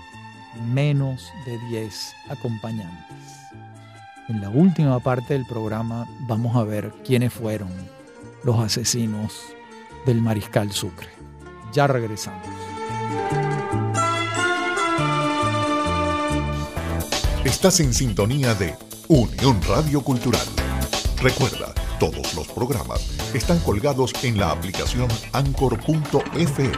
menos 0.73 1.31
de 1.45 1.59
10 1.69 2.15
acompañantes. 2.31 3.17
En 4.29 4.41
la 4.41 4.49
última 4.49 4.99
parte 5.01 5.35
del 5.35 5.45
programa 5.45 6.09
vamos 6.21 6.57
a 6.57 6.65
ver 6.65 6.95
quiénes 7.05 7.33
fueron 7.33 7.71
los 8.43 8.59
asesinos 8.59 9.55
del 10.07 10.21
mariscal 10.21 10.73
Sucre. 10.73 11.09
Ya 11.73 11.87
regresamos. 11.87 12.47
Estás 17.45 17.81
en 17.81 17.95
sintonía 17.95 18.55
de 18.55 18.75
Unión 19.09 19.61
Radio 19.69 20.03
Cultural. 20.03 20.47
Recuerda, 21.21 21.75
todos 21.99 22.35
los 22.35 22.49
programas 22.49 23.11
están 23.35 23.59
colgados 23.61 24.13
en 24.23 24.39
la 24.39 24.51
aplicación 24.51 25.09
anchor.fm. 25.33 26.77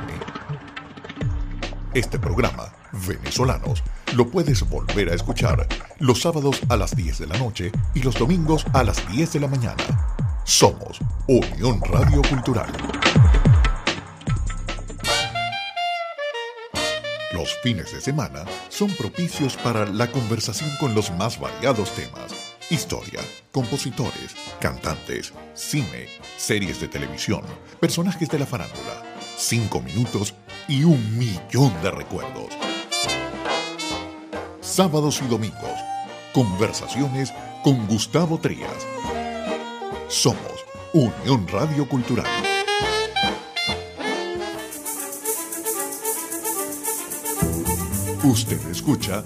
Este 1.94 2.18
programa 2.18 2.72
venezolanos. 3.06 3.82
Lo 4.14 4.28
puedes 4.28 4.68
volver 4.68 5.10
a 5.10 5.14
escuchar 5.14 5.66
los 5.98 6.20
sábados 6.20 6.60
a 6.68 6.76
las 6.76 6.94
10 6.94 7.18
de 7.18 7.26
la 7.26 7.38
noche 7.38 7.72
y 7.94 8.02
los 8.02 8.18
domingos 8.18 8.66
a 8.72 8.84
las 8.84 9.06
10 9.08 9.32
de 9.32 9.40
la 9.40 9.48
mañana. 9.48 9.82
Somos 10.44 11.00
Unión 11.26 11.80
Radio 11.82 12.22
Cultural. 12.22 12.72
Los 17.32 17.54
fines 17.62 17.92
de 17.92 18.00
semana 18.00 18.44
son 18.68 18.90
propicios 18.94 19.56
para 19.56 19.86
la 19.86 20.10
conversación 20.10 20.70
con 20.78 20.94
los 20.94 21.10
más 21.12 21.38
variados 21.40 21.94
temas. 21.94 22.32
Historia, 22.70 23.20
compositores, 23.50 24.34
cantantes, 24.60 25.32
cine, 25.54 26.08
series 26.36 26.80
de 26.80 26.88
televisión, 26.88 27.42
personajes 27.80 28.28
de 28.28 28.38
la 28.38 28.46
farándula, 28.46 29.02
cinco 29.36 29.80
minutos 29.80 30.34
y 30.68 30.84
un 30.84 31.18
millón 31.18 31.72
de 31.82 31.90
recuerdos 31.90 32.52
sábados 34.72 35.20
y 35.22 35.28
domingos. 35.28 35.78
Conversaciones 36.32 37.32
con 37.62 37.86
Gustavo 37.86 38.38
Trías. 38.38 38.86
Somos 40.08 40.64
Unión 40.94 41.46
Radio 41.48 41.86
Cultural. 41.86 42.51
Usted 48.24 48.60
escucha 48.70 49.24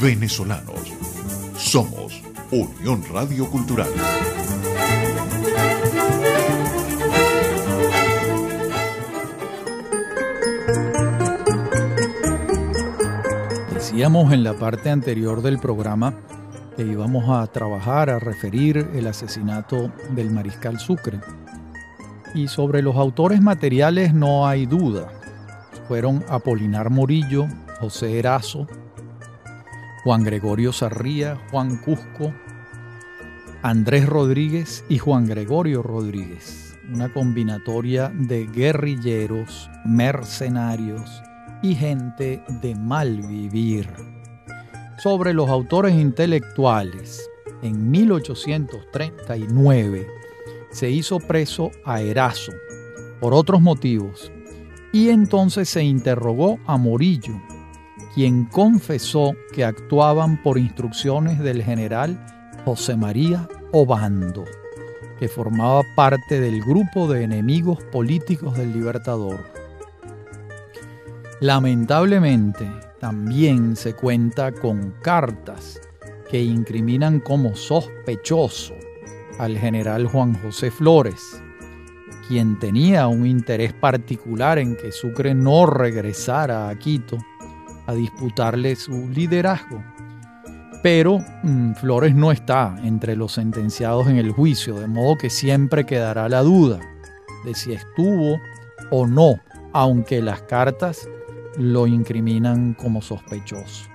Venezolanos. 0.00 0.92
Somos 1.56 2.20
Unión 2.50 3.00
Radio 3.12 3.48
Cultural. 3.48 3.88
Decíamos 13.72 14.32
en 14.32 14.42
la 14.42 14.54
parte 14.54 14.90
anterior 14.90 15.40
del 15.40 15.60
programa 15.60 16.14
que 16.76 16.82
íbamos 16.82 17.28
a 17.28 17.46
trabajar, 17.46 18.10
a 18.10 18.18
referir 18.18 18.88
el 18.92 19.06
asesinato 19.06 19.92
del 20.16 20.32
mariscal 20.32 20.80
Sucre. 20.80 21.20
Y 22.34 22.48
sobre 22.48 22.82
los 22.82 22.96
autores 22.96 23.40
materiales 23.40 24.12
no 24.12 24.48
hay 24.48 24.66
duda. 24.66 25.12
Fueron 25.86 26.24
Apolinar 26.28 26.90
Morillo, 26.90 27.46
José 27.82 28.18
Erazo, 28.20 28.68
Juan 30.04 30.22
Gregorio 30.22 30.72
Sarría, 30.72 31.40
Juan 31.50 31.78
Cusco, 31.78 32.32
Andrés 33.60 34.06
Rodríguez 34.06 34.84
y 34.88 34.98
Juan 34.98 35.26
Gregorio 35.26 35.82
Rodríguez. 35.82 36.78
Una 36.94 37.12
combinatoria 37.12 38.12
de 38.14 38.46
guerrilleros, 38.46 39.68
mercenarios, 39.84 41.24
y 41.60 41.74
gente 41.74 42.44
de 42.60 42.76
mal 42.76 43.20
vivir. 43.22 43.88
Sobre 44.98 45.34
los 45.34 45.50
autores 45.50 45.94
intelectuales, 45.94 47.28
en 47.62 47.90
1839 47.90 50.06
se 50.70 50.88
hizo 50.88 51.18
preso 51.18 51.72
a 51.84 52.00
Erazo 52.00 52.52
por 53.20 53.34
otros 53.34 53.60
motivos 53.60 54.30
y 54.92 55.08
entonces 55.08 55.68
se 55.68 55.82
interrogó 55.82 56.60
a 56.66 56.76
Morillo, 56.76 57.40
quien 58.14 58.44
confesó 58.44 59.34
que 59.52 59.64
actuaban 59.64 60.42
por 60.42 60.58
instrucciones 60.58 61.38
del 61.38 61.62
general 61.62 62.24
José 62.64 62.96
María 62.96 63.48
Obando, 63.72 64.44
que 65.18 65.28
formaba 65.28 65.82
parte 65.96 66.38
del 66.38 66.60
grupo 66.60 67.10
de 67.10 67.24
enemigos 67.24 67.82
políticos 67.84 68.56
del 68.56 68.72
Libertador. 68.72 69.44
Lamentablemente, 71.40 72.70
también 73.00 73.76
se 73.76 73.94
cuenta 73.94 74.52
con 74.52 74.94
cartas 75.02 75.80
que 76.30 76.40
incriminan 76.40 77.18
como 77.18 77.56
sospechoso 77.56 78.74
al 79.38 79.58
general 79.58 80.06
Juan 80.06 80.34
José 80.40 80.70
Flores, 80.70 81.42
quien 82.28 82.58
tenía 82.58 83.08
un 83.08 83.26
interés 83.26 83.72
particular 83.72 84.58
en 84.58 84.76
que 84.76 84.92
Sucre 84.92 85.34
no 85.34 85.66
regresara 85.66 86.68
a 86.68 86.78
Quito 86.78 87.18
a 87.86 87.94
disputarle 87.94 88.76
su 88.76 89.08
liderazgo. 89.08 89.82
Pero 90.82 91.20
mm, 91.42 91.74
Flores 91.74 92.14
no 92.14 92.32
está 92.32 92.76
entre 92.82 93.14
los 93.14 93.32
sentenciados 93.32 94.08
en 94.08 94.16
el 94.16 94.32
juicio, 94.32 94.78
de 94.80 94.88
modo 94.88 95.16
que 95.16 95.30
siempre 95.30 95.86
quedará 95.86 96.28
la 96.28 96.42
duda 96.42 96.80
de 97.44 97.54
si 97.54 97.72
estuvo 97.72 98.38
o 98.90 99.06
no, 99.06 99.36
aunque 99.72 100.20
las 100.20 100.42
cartas 100.42 101.08
lo 101.56 101.86
incriminan 101.86 102.74
como 102.74 103.02
sospechoso. 103.02 103.88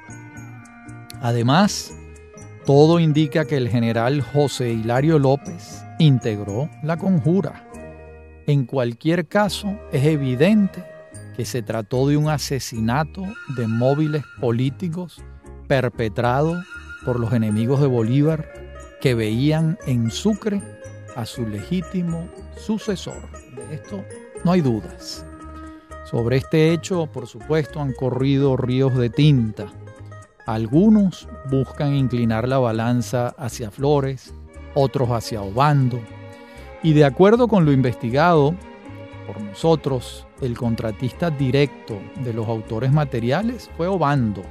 Además, 1.22 1.94
todo 2.66 3.00
indica 3.00 3.46
que 3.46 3.58
el 3.58 3.70
general 3.70 4.22
José 4.22 4.72
Hilario 4.72 5.20
López 5.20 5.84
integró 6.00 6.70
la 6.84 6.98
conjura. 6.98 7.64
En 8.46 8.66
cualquier 8.66 9.28
caso, 9.28 9.78
es 9.92 10.06
evidente 10.06 10.84
que 11.38 11.46
se 11.46 11.62
trató 11.62 12.08
de 12.08 12.18
un 12.18 12.30
asesinato 12.30 13.24
de 13.56 13.68
móviles 13.68 14.24
políticos 14.42 15.24
perpetrado 15.68 16.60
por 17.06 17.20
los 17.20 17.32
enemigos 17.32 17.80
de 17.80 17.86
Bolívar 17.86 18.52
que 19.00 19.14
veían 19.14 19.78
en 19.86 20.10
Sucre 20.10 20.62
a 21.16 21.26
su 21.26 21.48
legítimo 21.48 22.28
sucesor. 22.58 23.30
De 23.56 23.76
esto 23.76 24.04
no 24.44 24.52
hay 24.52 24.62
dudas. 24.62 25.26
Sobre 26.06 26.38
este 26.38 26.74
hecho, 26.74 27.06
por 27.06 27.28
supuesto, 27.28 27.82
han 27.82 27.94
corrido 27.94 28.58
ríos 28.58 28.98
de 28.98 29.10
tinta. 29.10 29.68
Algunos 30.46 31.28
buscan 31.52 31.94
inclinar 31.94 32.48
la 32.48 32.58
balanza 32.58 33.36
hacia 33.38 33.70
Flores, 33.70 34.34
otros 34.74 35.10
hacia 35.10 35.42
Obando. 35.42 36.00
Y 36.82 36.94
de 36.94 37.06
acuerdo 37.06 37.48
con 37.48 37.66
lo 37.66 37.72
investigado 37.72 38.56
por 39.28 39.42
nosotros, 39.42 40.27
el 40.42 40.58
contratista 40.58 41.30
directo 41.30 42.00
de 42.24 42.34
los 42.34 42.48
autores 42.48 42.92
materiales 42.92 43.70
fue 43.76 43.88
Obando. 43.88 44.44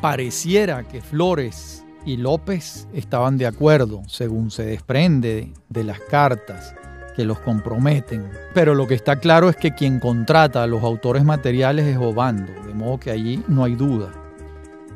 Pareciera 0.00 0.84
que 0.84 1.00
Flores 1.00 1.84
y 2.04 2.16
López 2.16 2.86
estaban 2.92 3.38
de 3.38 3.46
acuerdo, 3.46 4.02
según 4.06 4.50
se 4.50 4.64
desprende 4.64 5.52
de 5.68 5.84
las 5.84 6.00
cartas 6.00 6.74
que 7.16 7.24
los 7.24 7.40
comprometen. 7.40 8.30
Pero 8.54 8.74
lo 8.74 8.86
que 8.86 8.94
está 8.94 9.16
claro 9.16 9.48
es 9.48 9.56
que 9.56 9.74
quien 9.74 9.98
contrata 9.98 10.62
a 10.62 10.66
los 10.66 10.82
autores 10.82 11.24
materiales 11.24 11.86
es 11.86 11.96
Obando, 11.96 12.52
de 12.66 12.74
modo 12.74 13.00
que 13.00 13.10
allí 13.10 13.42
no 13.48 13.64
hay 13.64 13.74
duda. 13.74 14.12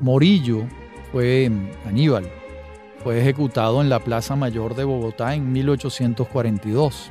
Morillo 0.01 0.65
fue 1.11 1.51
Aníbal, 1.87 2.29
fue 3.03 3.21
ejecutado 3.21 3.81
en 3.81 3.89
la 3.89 4.01
Plaza 4.01 4.37
Mayor 4.37 4.75
de 4.75 4.85
Bogotá 4.85 5.35
en 5.35 5.51
1842. 5.53 7.11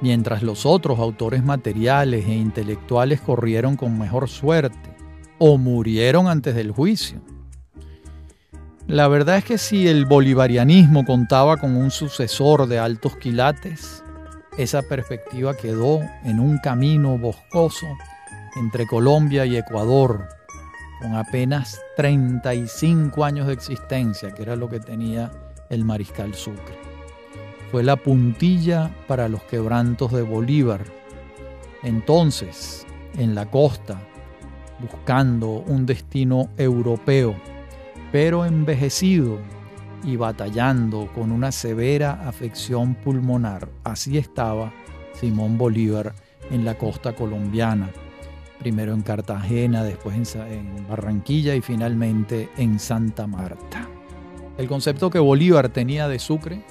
Mientras 0.00 0.42
los 0.42 0.64
otros 0.64 0.98
autores 0.98 1.44
materiales 1.44 2.26
e 2.26 2.34
intelectuales 2.34 3.20
corrieron 3.20 3.76
con 3.76 3.98
mejor 3.98 4.28
suerte 4.28 4.96
o 5.38 5.58
murieron 5.58 6.28
antes 6.28 6.54
del 6.54 6.70
juicio. 6.70 7.20
La 8.86 9.08
verdad 9.08 9.36
es 9.36 9.44
que 9.44 9.58
si 9.58 9.86
el 9.86 10.04
bolivarianismo 10.06 11.04
contaba 11.04 11.58
con 11.58 11.76
un 11.76 11.90
sucesor 11.90 12.66
de 12.66 12.78
altos 12.78 13.16
quilates, 13.16 14.02
esa 14.58 14.82
perspectiva 14.82 15.56
quedó 15.56 16.00
en 16.24 16.40
un 16.40 16.58
camino 16.58 17.16
boscoso 17.16 17.86
entre 18.56 18.86
Colombia 18.86 19.46
y 19.46 19.56
Ecuador, 19.56 20.28
con 21.00 21.14
apenas 21.14 21.80
35 21.96 23.24
años 23.24 23.46
de 23.46 23.52
existencia, 23.52 24.32
que 24.32 24.42
era 24.42 24.56
lo 24.56 24.68
que 24.68 24.80
tenía 24.80 25.30
el 25.68 25.84
mariscal 25.84 26.34
Sucre. 26.34 26.89
Fue 27.70 27.82
la 27.82 27.96
puntilla 27.96 28.90
para 29.06 29.28
los 29.28 29.42
quebrantos 29.44 30.12
de 30.12 30.22
Bolívar. 30.22 30.84
Entonces, 31.82 32.86
en 33.16 33.34
la 33.34 33.46
costa, 33.50 34.00
buscando 34.80 35.64
un 35.66 35.86
destino 35.86 36.48
europeo, 36.56 37.34
pero 38.12 38.44
envejecido 38.44 39.38
y 40.02 40.16
batallando 40.16 41.08
con 41.14 41.30
una 41.30 41.52
severa 41.52 42.26
afección 42.26 42.94
pulmonar. 42.94 43.68
Así 43.84 44.18
estaba 44.18 44.72
Simón 45.14 45.58
Bolívar 45.58 46.14
en 46.50 46.64
la 46.64 46.76
costa 46.76 47.14
colombiana, 47.14 47.90
primero 48.58 48.92
en 48.94 49.02
Cartagena, 49.02 49.84
después 49.84 50.16
en, 50.34 50.88
Barranquilla 50.88 51.54
y 51.54 51.60
finalmente 51.60 52.48
en 52.56 52.78
Santa 52.78 53.26
Marta. 53.26 53.88
El 54.58 54.66
concepto 54.66 55.10
que 55.10 55.18
Bolívar 55.18 55.68
tenía 55.68 56.08
de 56.08 56.18
Sucre, 56.18 56.62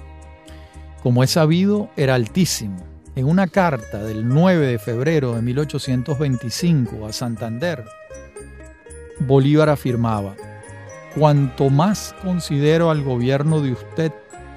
como 1.02 1.24
es 1.24 1.32
sabido, 1.32 1.90
era 1.96 2.16
altísimo. 2.16 2.78
En 3.16 3.26
una 3.26 3.48
carta 3.48 4.04
del 4.04 4.28
9 4.28 4.68
de 4.68 4.80
febrero 4.80 5.36
de 5.36 5.42
1825 5.42 7.06
a 7.06 7.14
Santander, 7.14 7.84
Bolívar 9.20 9.70
afirmaba, 9.70 10.36
Cuanto 11.16 11.70
más 11.70 12.16
considero 12.22 12.92
al 12.92 13.04
gobierno 13.04 13.62
de 13.62 13.72
usted, 13.72 14.12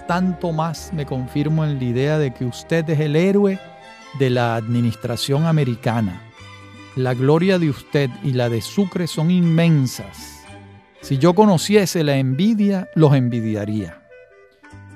tanto 0.06 0.52
más 0.52 0.92
me 0.92 1.06
confirmo 1.06 1.64
en 1.64 1.78
la 1.78 1.84
idea 1.84 2.18
de 2.18 2.34
que 2.34 2.44
usted 2.44 2.88
es 2.90 3.00
el 3.00 3.16
héroe 3.16 3.58
de 4.18 4.30
la 4.30 4.54
administración 4.56 5.46
americana. 5.46 6.22
La 6.94 7.14
gloria 7.14 7.58
de 7.58 7.70
usted 7.70 8.10
y 8.22 8.32
la 8.32 8.50
de 8.50 8.60
Sucre 8.60 9.06
son 9.06 9.30
inmensas. 9.30 10.44
Si 11.00 11.16
yo 11.16 11.34
conociese 11.34 12.04
la 12.04 12.16
envidia, 12.16 12.88
los 12.94 13.14
envidiaría. 13.14 14.01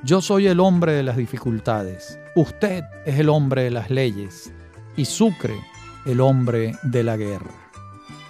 Yo 0.07 0.20
soy 0.20 0.46
el 0.46 0.61
hombre 0.61 0.92
de 0.92 1.02
las 1.02 1.16
dificultades, 1.16 2.16
usted 2.36 2.84
es 3.04 3.18
el 3.18 3.28
hombre 3.28 3.64
de 3.64 3.72
las 3.72 3.90
leyes 3.90 4.52
y 4.96 5.04
Sucre 5.04 5.57
el 6.04 6.20
hombre 6.20 6.76
de 6.84 7.02
la 7.02 7.16
guerra. 7.16 7.50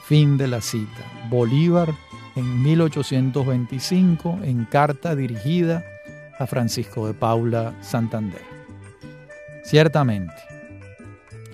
Fin 0.06 0.38
de 0.38 0.46
la 0.46 0.62
cita. 0.62 1.04
Bolívar 1.28 1.92
en 2.34 2.62
1825 2.62 4.38
en 4.42 4.64
carta 4.64 5.14
dirigida 5.14 5.84
a 6.38 6.46
Francisco 6.46 7.06
de 7.06 7.12
Paula 7.12 7.74
Santander. 7.82 8.40
Ciertamente, 9.62 10.32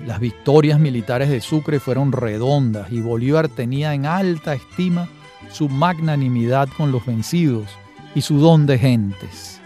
las 0.06 0.20
victorias 0.20 0.78
militares 0.78 1.30
de 1.30 1.40
Sucre 1.40 1.80
fueron 1.80 2.12
redondas 2.12 2.92
y 2.92 3.00
Bolívar 3.00 3.48
tenía 3.48 3.92
en 3.92 4.06
alta 4.06 4.54
estima 4.54 5.08
su 5.50 5.68
magnanimidad 5.68 6.68
con 6.76 6.92
los 6.92 7.04
vencidos 7.04 7.66
y 8.14 8.20
su 8.20 8.38
don 8.38 8.66
de 8.66 8.78
gentes, 8.78 9.61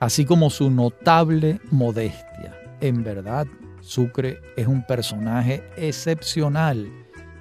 así 0.00 0.24
como 0.24 0.50
su 0.50 0.70
notable 0.70 1.60
modestia. 1.70 2.58
En 2.80 3.02
verdad, 3.02 3.46
Sucre 3.80 4.40
es 4.56 4.66
un 4.66 4.84
personaje 4.86 5.62
excepcional 5.76 6.90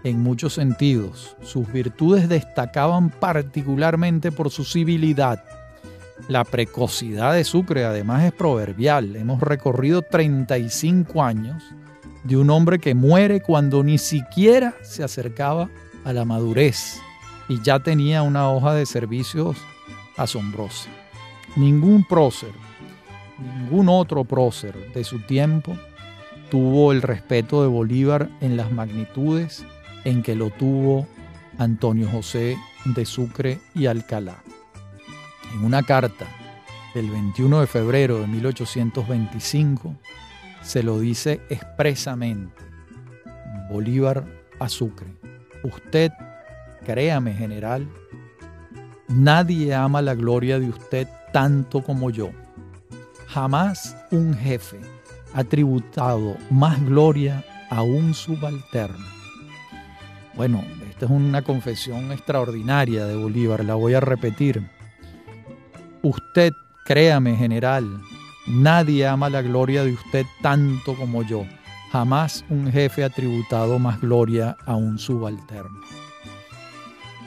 en 0.03 0.21
muchos 0.21 0.53
sentidos. 0.53 1.35
Sus 1.41 1.71
virtudes 1.71 2.27
destacaban 2.27 3.09
particularmente 3.09 4.31
por 4.31 4.49
su 4.49 4.65
civilidad. 4.65 5.43
La 6.27 6.43
precocidad 6.43 7.33
de 7.33 7.43
Sucre 7.43 7.85
además 7.85 8.23
es 8.23 8.31
proverbial. 8.33 9.15
Hemos 9.15 9.41
recorrido 9.41 10.01
35 10.01 11.23
años 11.23 11.63
de 12.23 12.37
un 12.37 12.49
hombre 12.49 12.79
que 12.79 12.95
muere 12.95 13.41
cuando 13.41 13.83
ni 13.83 13.97
siquiera 13.97 14.75
se 14.81 15.03
acercaba 15.03 15.69
a 16.05 16.13
la 16.13 16.25
madurez 16.25 17.01
y 17.49 17.61
ya 17.61 17.79
tenía 17.79 18.21
una 18.21 18.49
hoja 18.49 18.73
de 18.73 18.85
servicios 18.85 19.57
asombrosa. 20.17 20.89
Ningún 21.55 22.03
prócer, 22.03 22.51
ningún 23.37 23.89
otro 23.89 24.23
prócer 24.23 24.91
de 24.93 25.03
su 25.03 25.19
tiempo 25.19 25.77
tuvo 26.49 26.91
el 26.91 27.01
respeto 27.01 27.61
de 27.61 27.67
Bolívar 27.67 28.29
en 28.41 28.57
las 28.57 28.71
magnitudes 28.71 29.65
en 30.03 30.23
que 30.23 30.35
lo 30.35 30.49
tuvo 30.49 31.07
Antonio 31.57 32.09
José 32.09 32.57
de 32.85 33.05
Sucre 33.05 33.59
y 33.75 33.85
Alcalá. 33.85 34.41
En 35.53 35.63
una 35.63 35.83
carta 35.83 36.25
del 36.95 37.09
21 37.09 37.61
de 37.61 37.67
febrero 37.67 38.19
de 38.19 38.27
1825 38.27 39.95
se 40.63 40.81
lo 40.81 40.99
dice 40.99 41.41
expresamente 41.49 42.63
Bolívar 43.69 44.25
a 44.59 44.69
Sucre. 44.69 45.07
Usted, 45.63 46.11
créame 46.85 47.33
general, 47.33 47.87
nadie 49.07 49.73
ama 49.75 50.01
la 50.01 50.15
gloria 50.15 50.59
de 50.59 50.69
usted 50.69 51.07
tanto 51.33 51.83
como 51.83 52.09
yo. 52.09 52.29
Jamás 53.27 53.97
un 54.11 54.33
jefe 54.33 54.79
ha 55.33 55.43
tributado 55.43 56.37
más 56.49 56.81
gloria 56.85 57.43
a 57.69 57.81
un 57.81 58.13
subalterno 58.13 59.13
bueno, 60.35 60.63
esta 60.89 61.05
es 61.05 61.11
una 61.11 61.43
confesión 61.43 62.11
extraordinaria 62.11 63.05
de 63.05 63.15
Bolívar, 63.15 63.63
la 63.63 63.75
voy 63.75 63.93
a 63.93 63.99
repetir. 63.99 64.67
Usted, 66.01 66.51
créame 66.85 67.35
general, 67.35 68.01
nadie 68.47 69.07
ama 69.07 69.29
la 69.29 69.43
gloria 69.43 69.83
de 69.83 69.93
usted 69.93 70.25
tanto 70.41 70.95
como 70.95 71.21
yo. 71.21 71.45
Jamás 71.91 72.43
un 72.49 72.71
jefe 72.71 73.03
ha 73.03 73.09
tributado 73.11 73.77
más 73.77 74.01
gloria 74.01 74.57
a 74.65 74.75
un 74.75 74.97
subalterno. 74.97 75.79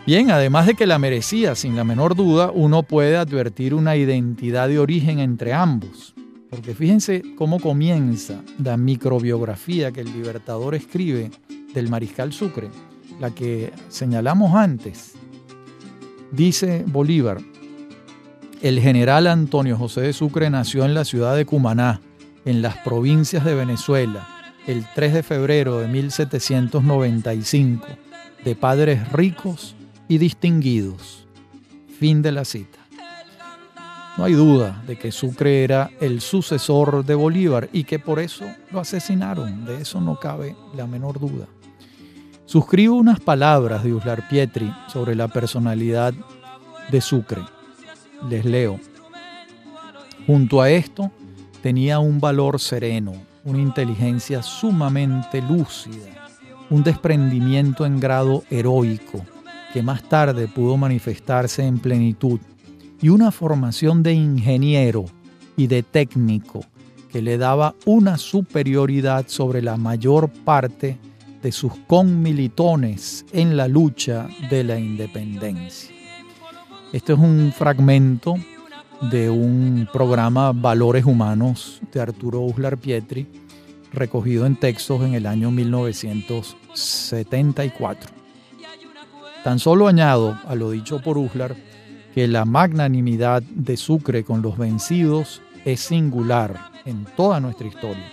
Bien, 0.07 0.31
además 0.31 0.67
de 0.67 0.75
que 0.75 0.87
la 0.87 1.01
merecía, 1.01 1.57
sin 1.57 1.75
la 1.75 1.83
menor 1.83 2.15
duda, 2.15 2.53
uno 2.55 2.85
puede 2.85 3.17
advertir 3.17 3.75
una 3.75 3.97
identidad 3.97 4.69
de 4.69 4.79
origen 4.79 5.19
entre 5.19 5.53
ambos. 5.53 6.15
Porque 6.49 6.77
fíjense 6.77 7.25
cómo 7.37 7.59
comienza 7.59 8.41
la 8.63 8.77
microbiografía 8.77 9.91
que 9.91 10.03
el 10.03 10.13
Libertador 10.13 10.77
escribe 10.77 11.33
del 11.75 11.89
mariscal 11.89 12.33
Sucre, 12.33 12.69
la 13.19 13.33
que 13.33 13.73
señalamos 13.89 14.55
antes. 14.55 15.15
Dice 16.31 16.85
Bolívar, 16.87 17.39
el 18.63 18.79
general 18.79 19.27
Antonio 19.27 19.77
José 19.77 20.03
de 20.03 20.13
Sucre 20.13 20.49
nació 20.51 20.85
en 20.85 20.95
la 20.95 21.05
ciudad 21.05 21.35
de 21.35 21.47
Cumaná, 21.47 22.01
en 22.45 22.63
las 22.63 22.77
provincias 22.77 23.45
de 23.45 23.57
Venezuela, 23.57 24.29
el 24.69 24.87
3 24.95 25.15
de 25.15 25.25
febrero 25.25 25.81
de 25.81 25.89
1795, 25.89 27.89
de 28.45 28.55
padres 28.55 29.11
ricos 29.11 29.75
y 30.09 30.19
distinguidos. 30.19 31.27
Fin 31.99 32.23
de 32.23 32.33
la 32.33 32.45
cita. 32.45 32.79
No 34.17 34.25
hay 34.25 34.33
duda 34.33 34.83
de 34.87 34.97
que 34.97 35.13
Sucre 35.13 35.63
era 35.63 35.91
el 36.01 36.23
sucesor 36.23 37.05
de 37.05 37.15
Bolívar 37.15 37.69
y 37.73 37.85
que 37.85 37.99
por 37.99 38.19
eso 38.19 38.47
lo 38.73 38.81
asesinaron, 38.81 39.67
de 39.67 39.83
eso 39.83 40.01
no 40.01 40.19
cabe 40.19 40.57
la 40.75 40.87
menor 40.87 41.21
duda. 41.21 41.47
Suscribo 42.47 42.95
unas 42.95 43.21
palabras 43.21 43.85
de 43.85 43.93
Uslar 43.93 44.27
Pietri 44.29 44.73
sobre 44.89 45.15
la 45.15 45.29
personalidad 45.29 46.15
de 46.91 47.01
Sucre. 47.01 47.43
Les 48.31 48.45
leo. 48.45 48.81
Junto 50.27 50.63
a 50.63 50.71
esto, 50.71 51.11
tenía 51.63 51.99
un 51.99 52.19
valor 52.19 52.59
sereno, 52.59 53.13
una 53.45 53.61
inteligencia 53.61 54.43
sumamente 54.43 55.43
lúcida, 55.43 56.31
un 56.71 56.83
desprendimiento 56.83 57.85
en 57.85 58.01
grado 58.01 58.45
heroico, 58.49 59.25
que 59.77 59.83
más 59.83 60.09
tarde 60.09 60.49
pudo 60.49 60.79
manifestarse 60.79 61.63
en 61.63 61.79
plenitud, 61.79 62.41
y 63.03 63.11
una 63.11 63.31
formación 63.31 64.03
de 64.03 64.15
ingeniero 64.15 65.05
y 65.55 65.67
de 65.67 65.83
técnico 65.83 66.65
que 67.13 67.21
le 67.21 67.37
daba 67.37 67.75
una 67.85 68.17
superioridad 68.17 69.27
sobre 69.29 69.61
la 69.61 69.77
mayor 69.77 70.31
parte 70.31 70.97
de 71.43 71.53
sus 71.53 71.75
conmilitones 71.87 73.27
en 73.35 73.59
la 73.59 73.69
lucha 73.69 74.29
de 74.49 74.65
la 74.65 74.79
independencia. 74.79 75.95
Este 76.95 77.13
es 77.13 77.19
un 77.19 77.53
fragmento 77.55 78.37
de 79.11 79.29
un 79.29 79.87
programa 79.93 80.53
Valores 80.53 81.05
Humanos 81.05 81.83
de 81.93 82.01
Arturo 82.01 82.41
Uslar 82.41 82.79
Pietri, 82.79 83.27
recogido 83.93 84.47
en 84.47 84.57
textos 84.57 85.03
en 85.03 85.13
el 85.13 85.27
año 85.27 85.51
1974. 85.51 88.16
Tan 89.47 89.61
solo 89.61 89.87
añado 89.87 90.37
a 90.49 90.57
lo 90.57 90.73
dicho 90.73 91.01
por 91.01 91.17
Uslar 91.17 91.55
que 92.13 92.27
la 92.27 92.45
magnanimidad 92.45 93.45
de 93.45 93.77
Sucre 93.77 94.25
con 94.25 94.43
los 94.43 94.59
vencidos 94.59 95.41
es 95.65 95.79
singular 95.79 96.73
en 96.85 97.05
toda 97.17 97.39
nuestra 97.39 97.69
historia 97.69 98.11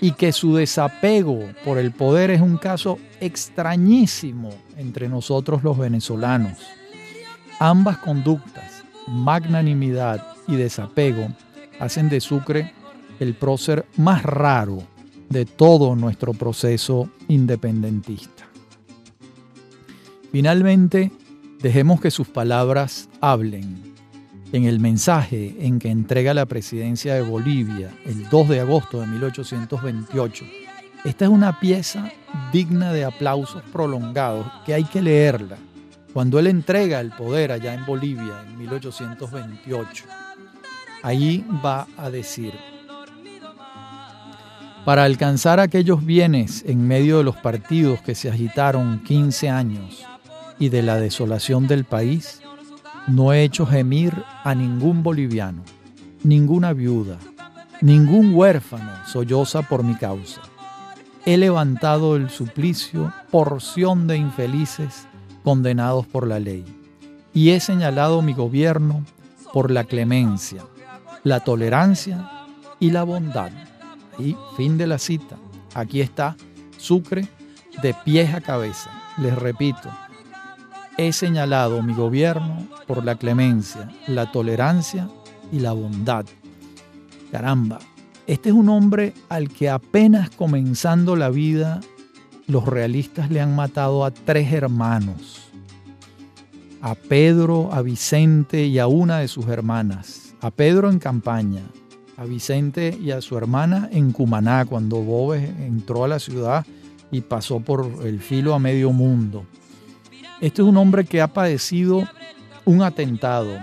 y 0.00 0.12
que 0.12 0.30
su 0.30 0.54
desapego 0.54 1.40
por 1.64 1.78
el 1.78 1.90
poder 1.90 2.30
es 2.30 2.40
un 2.40 2.58
caso 2.58 3.00
extrañísimo 3.20 4.50
entre 4.76 5.08
nosotros 5.08 5.64
los 5.64 5.76
venezolanos 5.76 6.58
Ambas 7.58 7.98
conductas, 7.98 8.84
magnanimidad 9.08 10.24
y 10.46 10.54
desapego, 10.54 11.26
hacen 11.80 12.08
de 12.08 12.20
Sucre 12.20 12.72
el 13.18 13.34
prócer 13.34 13.84
más 13.96 14.22
raro 14.22 14.84
de 15.28 15.44
todo 15.44 15.96
nuestro 15.96 16.34
proceso 16.34 17.10
independentista. 17.26 18.41
Finalmente, 20.32 21.12
dejemos 21.60 22.00
que 22.00 22.10
sus 22.10 22.28
palabras 22.28 23.08
hablen. 23.20 23.92
En 24.52 24.64
el 24.64 24.80
mensaje 24.80 25.56
en 25.60 25.78
que 25.78 25.90
entrega 25.90 26.34
la 26.34 26.46
presidencia 26.46 27.14
de 27.14 27.22
Bolivia 27.22 27.90
el 28.04 28.28
2 28.28 28.48
de 28.50 28.60
agosto 28.60 29.00
de 29.00 29.06
1828, 29.06 30.44
esta 31.04 31.24
es 31.24 31.30
una 31.30 31.58
pieza 31.58 32.10
digna 32.52 32.92
de 32.92 33.04
aplausos 33.04 33.62
prolongados 33.72 34.46
que 34.66 34.74
hay 34.74 34.84
que 34.84 35.00
leerla 35.00 35.56
cuando 36.12 36.38
él 36.38 36.46
entrega 36.46 37.00
el 37.00 37.10
poder 37.10 37.52
allá 37.52 37.72
en 37.72 37.86
Bolivia 37.86 38.42
en 38.46 38.58
1828, 38.58 40.04
ahí 41.02 41.44
va 41.64 41.86
a 41.96 42.10
decir, 42.10 42.52
para 44.84 45.04
alcanzar 45.04 45.58
aquellos 45.58 46.04
bienes 46.04 46.64
en 46.66 46.86
medio 46.86 47.18
de 47.18 47.24
los 47.24 47.36
partidos 47.36 48.02
que 48.02 48.14
se 48.14 48.28
agitaron 48.28 49.02
15 49.04 49.48
años 49.48 50.04
y 50.62 50.68
de 50.68 50.80
la 50.80 50.94
desolación 50.94 51.66
del 51.66 51.82
país, 51.82 52.40
no 53.08 53.32
he 53.32 53.42
hecho 53.42 53.66
gemir 53.66 54.22
a 54.44 54.54
ningún 54.54 55.02
boliviano, 55.02 55.64
ninguna 56.22 56.72
viuda, 56.72 57.18
ningún 57.80 58.32
huérfano 58.32 58.92
solloza 59.04 59.62
por 59.62 59.82
mi 59.82 59.96
causa. 59.96 60.40
He 61.26 61.36
levantado 61.36 62.14
el 62.14 62.30
suplicio, 62.30 63.12
porción 63.32 64.06
de 64.06 64.18
infelices, 64.18 65.08
condenados 65.42 66.06
por 66.06 66.28
la 66.28 66.38
ley. 66.38 66.64
Y 67.34 67.50
he 67.50 67.58
señalado 67.58 68.22
mi 68.22 68.32
gobierno 68.32 69.04
por 69.52 69.72
la 69.72 69.82
clemencia, 69.82 70.62
la 71.24 71.40
tolerancia 71.40 72.30
y 72.78 72.92
la 72.92 73.02
bondad. 73.02 73.50
Y 74.16 74.36
fin 74.56 74.78
de 74.78 74.86
la 74.86 74.98
cita. 74.98 75.38
Aquí 75.74 76.00
está 76.00 76.36
Sucre 76.76 77.26
de 77.82 77.94
pies 78.04 78.32
a 78.32 78.40
cabeza. 78.40 78.90
Les 79.18 79.34
repito, 79.34 79.90
he 80.98 81.12
señalado 81.12 81.82
mi 81.82 81.94
gobierno 81.94 82.66
por 82.86 83.04
la 83.04 83.14
clemencia, 83.16 83.90
la 84.06 84.30
tolerancia 84.30 85.08
y 85.50 85.60
la 85.60 85.72
bondad. 85.72 86.26
Caramba, 87.30 87.78
este 88.26 88.50
es 88.50 88.54
un 88.54 88.68
hombre 88.68 89.14
al 89.28 89.48
que 89.48 89.68
apenas 89.68 90.30
comenzando 90.30 91.16
la 91.16 91.30
vida 91.30 91.80
los 92.46 92.66
realistas 92.66 93.30
le 93.30 93.40
han 93.40 93.54
matado 93.54 94.04
a 94.04 94.10
tres 94.10 94.52
hermanos, 94.52 95.48
a 96.80 96.94
Pedro, 96.94 97.72
a 97.72 97.82
Vicente 97.82 98.66
y 98.66 98.78
a 98.78 98.86
una 98.86 99.18
de 99.18 99.28
sus 99.28 99.46
hermanas, 99.46 100.34
a 100.40 100.50
Pedro 100.50 100.90
en 100.90 100.98
campaña, 100.98 101.62
a 102.16 102.24
Vicente 102.24 102.98
y 103.00 103.10
a 103.12 103.20
su 103.20 103.38
hermana 103.38 103.88
en 103.92 104.12
Cumaná, 104.12 104.64
cuando 104.66 104.96
Bobes 104.96 105.48
entró 105.60 106.04
a 106.04 106.08
la 106.08 106.18
ciudad 106.18 106.66
y 107.10 107.20
pasó 107.22 107.60
por 107.60 107.90
el 108.04 108.20
filo 108.20 108.54
a 108.54 108.58
medio 108.58 108.92
mundo. 108.92 109.44
Este 110.42 110.60
es 110.60 110.66
un 110.66 110.76
hombre 110.76 111.04
que 111.04 111.20
ha 111.20 111.28
padecido 111.28 112.02
un 112.64 112.82
atentado. 112.82 113.56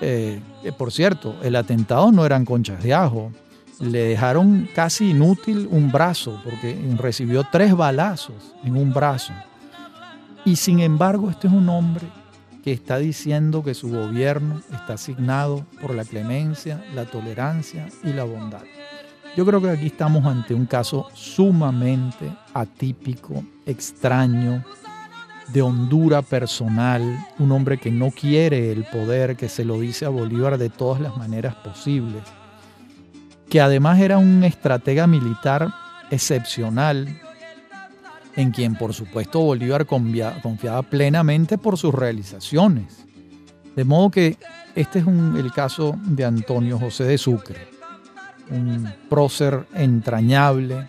Eh, 0.00 0.40
por 0.78 0.90
cierto, 0.90 1.36
el 1.42 1.54
atentado 1.54 2.10
no 2.10 2.24
eran 2.24 2.46
conchas 2.46 2.82
de 2.82 2.94
ajo, 2.94 3.30
le 3.78 4.04
dejaron 4.04 4.66
casi 4.74 5.10
inútil 5.10 5.68
un 5.70 5.92
brazo, 5.92 6.40
porque 6.42 6.78
recibió 6.96 7.44
tres 7.52 7.76
balazos 7.76 8.54
en 8.64 8.78
un 8.78 8.94
brazo. 8.94 9.34
Y 10.46 10.56
sin 10.56 10.80
embargo, 10.80 11.28
este 11.28 11.46
es 11.46 11.52
un 11.52 11.68
hombre 11.68 12.06
que 12.64 12.72
está 12.72 12.96
diciendo 12.96 13.62
que 13.62 13.74
su 13.74 13.90
gobierno 13.90 14.62
está 14.72 14.94
asignado 14.94 15.66
por 15.78 15.94
la 15.94 16.06
clemencia, 16.06 16.82
la 16.94 17.04
tolerancia 17.04 17.86
y 18.02 18.14
la 18.14 18.24
bondad. 18.24 18.62
Yo 19.36 19.44
creo 19.44 19.60
que 19.60 19.68
aquí 19.68 19.86
estamos 19.88 20.24
ante 20.24 20.54
un 20.54 20.64
caso 20.64 21.06
sumamente 21.12 22.32
atípico, 22.54 23.44
extraño, 23.66 24.64
de 25.52 25.62
hondura 25.62 26.22
personal, 26.22 27.26
un 27.38 27.52
hombre 27.52 27.78
que 27.78 27.90
no 27.90 28.10
quiere 28.10 28.70
el 28.70 28.84
poder, 28.84 29.36
que 29.36 29.48
se 29.48 29.64
lo 29.64 29.80
dice 29.80 30.04
a 30.04 30.10
Bolívar 30.10 30.58
de 30.58 30.68
todas 30.68 31.00
las 31.00 31.16
maneras 31.16 31.54
posibles 31.56 32.22
que 33.48 33.60
además 33.60 33.98
era 34.00 34.18
un 34.18 34.44
estratega 34.44 35.06
militar 35.06 35.72
excepcional, 36.10 37.20
en 38.36 38.50
quien 38.50 38.76
por 38.76 38.94
supuesto 38.94 39.40
Bolívar 39.40 39.86
confiaba 39.86 40.82
plenamente 40.82 41.58
por 41.58 41.76
sus 41.76 41.94
realizaciones. 41.94 43.06
De 43.74 43.84
modo 43.84 44.10
que 44.10 44.36
este 44.74 45.00
es 45.00 45.06
el 45.06 45.52
caso 45.52 45.96
de 46.04 46.24
Antonio 46.24 46.78
José 46.78 47.04
de 47.04 47.18
Sucre, 47.18 47.68
un 48.50 48.88
prócer 49.08 49.66
entrañable 49.74 50.86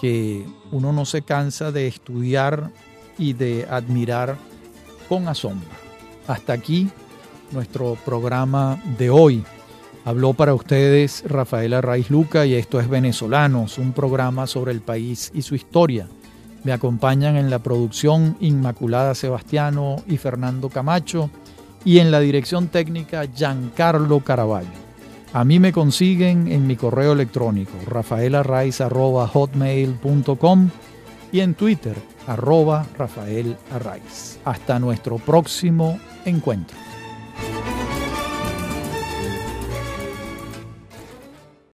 que 0.00 0.46
uno 0.70 0.92
no 0.92 1.04
se 1.04 1.22
cansa 1.22 1.72
de 1.72 1.88
estudiar 1.88 2.70
y 3.18 3.32
de 3.32 3.66
admirar 3.68 4.36
con 5.08 5.28
asombro. 5.28 5.68
Hasta 6.26 6.52
aquí 6.52 6.88
nuestro 7.52 7.96
programa 8.04 8.82
de 8.98 9.10
hoy. 9.10 9.44
Habló 10.04 10.32
para 10.32 10.54
ustedes 10.54 11.22
Rafaela 11.26 11.80
Raiz 11.80 12.10
Luca 12.10 12.46
y 12.46 12.54
esto 12.54 12.80
es 12.80 12.88
Venezolanos, 12.88 13.78
un 13.78 13.92
programa 13.92 14.46
sobre 14.46 14.72
el 14.72 14.80
país 14.80 15.30
y 15.34 15.42
su 15.42 15.54
historia. 15.54 16.08
Me 16.64 16.72
acompañan 16.72 17.36
en 17.36 17.50
la 17.50 17.58
producción 17.58 18.36
Inmaculada 18.40 19.14
Sebastiano 19.14 19.96
y 20.06 20.16
Fernando 20.16 20.70
Camacho 20.70 21.30
y 21.84 21.98
en 21.98 22.10
la 22.10 22.20
dirección 22.20 22.68
técnica 22.68 23.26
Giancarlo 23.26 24.20
Caraballo. 24.20 24.88
A 25.32 25.44
mí 25.44 25.60
me 25.60 25.72
consiguen 25.72 26.50
en 26.50 26.66
mi 26.66 26.76
correo 26.76 27.12
electrónico 27.12 27.72
rafaelarraiz.hotmail.com 27.86 30.70
y 31.32 31.40
en 31.40 31.54
Twitter 31.54 31.96
arroba 32.28 32.86
Rafael 32.96 33.56
Arraiz. 33.72 34.38
Hasta 34.44 34.78
nuestro 34.78 35.18
próximo 35.18 35.98
encuentro. 36.24 36.87